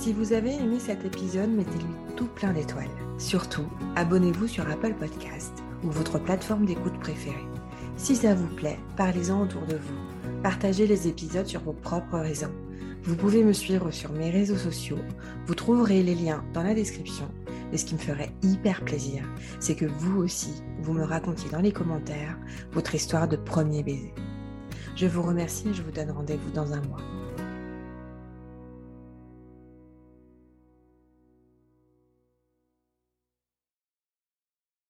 Si 0.00 0.12
vous 0.12 0.32
avez 0.32 0.54
aimé 0.54 0.78
cet 0.78 1.04
épisode, 1.04 1.50
mettez-lui 1.50 1.92
tout 2.16 2.28
plein 2.28 2.52
d'étoiles. 2.52 2.88
Surtout, 3.18 3.66
abonnez-vous 3.96 4.46
sur 4.46 4.70
Apple 4.70 4.94
Podcast 4.94 5.52
ou 5.82 5.90
votre 5.90 6.20
plateforme 6.20 6.66
d'écoute 6.66 6.98
préférée. 7.00 7.34
Si 7.96 8.14
ça 8.14 8.32
vous 8.32 8.46
plaît, 8.46 8.78
parlez-en 8.96 9.42
autour 9.42 9.66
de 9.66 9.74
vous. 9.74 10.40
Partagez 10.40 10.86
les 10.86 11.08
épisodes 11.08 11.48
sur 11.48 11.62
vos 11.62 11.72
propres 11.72 12.20
réseaux. 12.20 12.54
Vous 13.02 13.16
pouvez 13.16 13.42
me 13.42 13.52
suivre 13.52 13.90
sur 13.90 14.12
mes 14.12 14.30
réseaux 14.30 14.56
sociaux. 14.56 15.00
Vous 15.46 15.56
trouverez 15.56 16.04
les 16.04 16.14
liens 16.14 16.44
dans 16.54 16.62
la 16.62 16.74
description. 16.74 17.28
Et 17.72 17.76
ce 17.76 17.84
qui 17.84 17.94
me 17.94 17.98
ferait 17.98 18.30
hyper 18.42 18.84
plaisir, 18.84 19.24
c'est 19.58 19.74
que 19.74 19.86
vous 19.86 20.22
aussi, 20.22 20.62
vous 20.80 20.92
me 20.92 21.04
racontiez 21.04 21.50
dans 21.50 21.60
les 21.60 21.72
commentaires 21.72 22.38
votre 22.70 22.94
histoire 22.94 23.26
de 23.26 23.36
premier 23.36 23.82
baiser. 23.82 24.14
Je 24.94 25.06
vous 25.06 25.22
remercie 25.22 25.68
et 25.68 25.74
je 25.74 25.82
vous 25.82 25.90
donne 25.90 26.12
rendez-vous 26.12 26.50
dans 26.52 26.72
un 26.72 26.80
mois. 26.82 27.02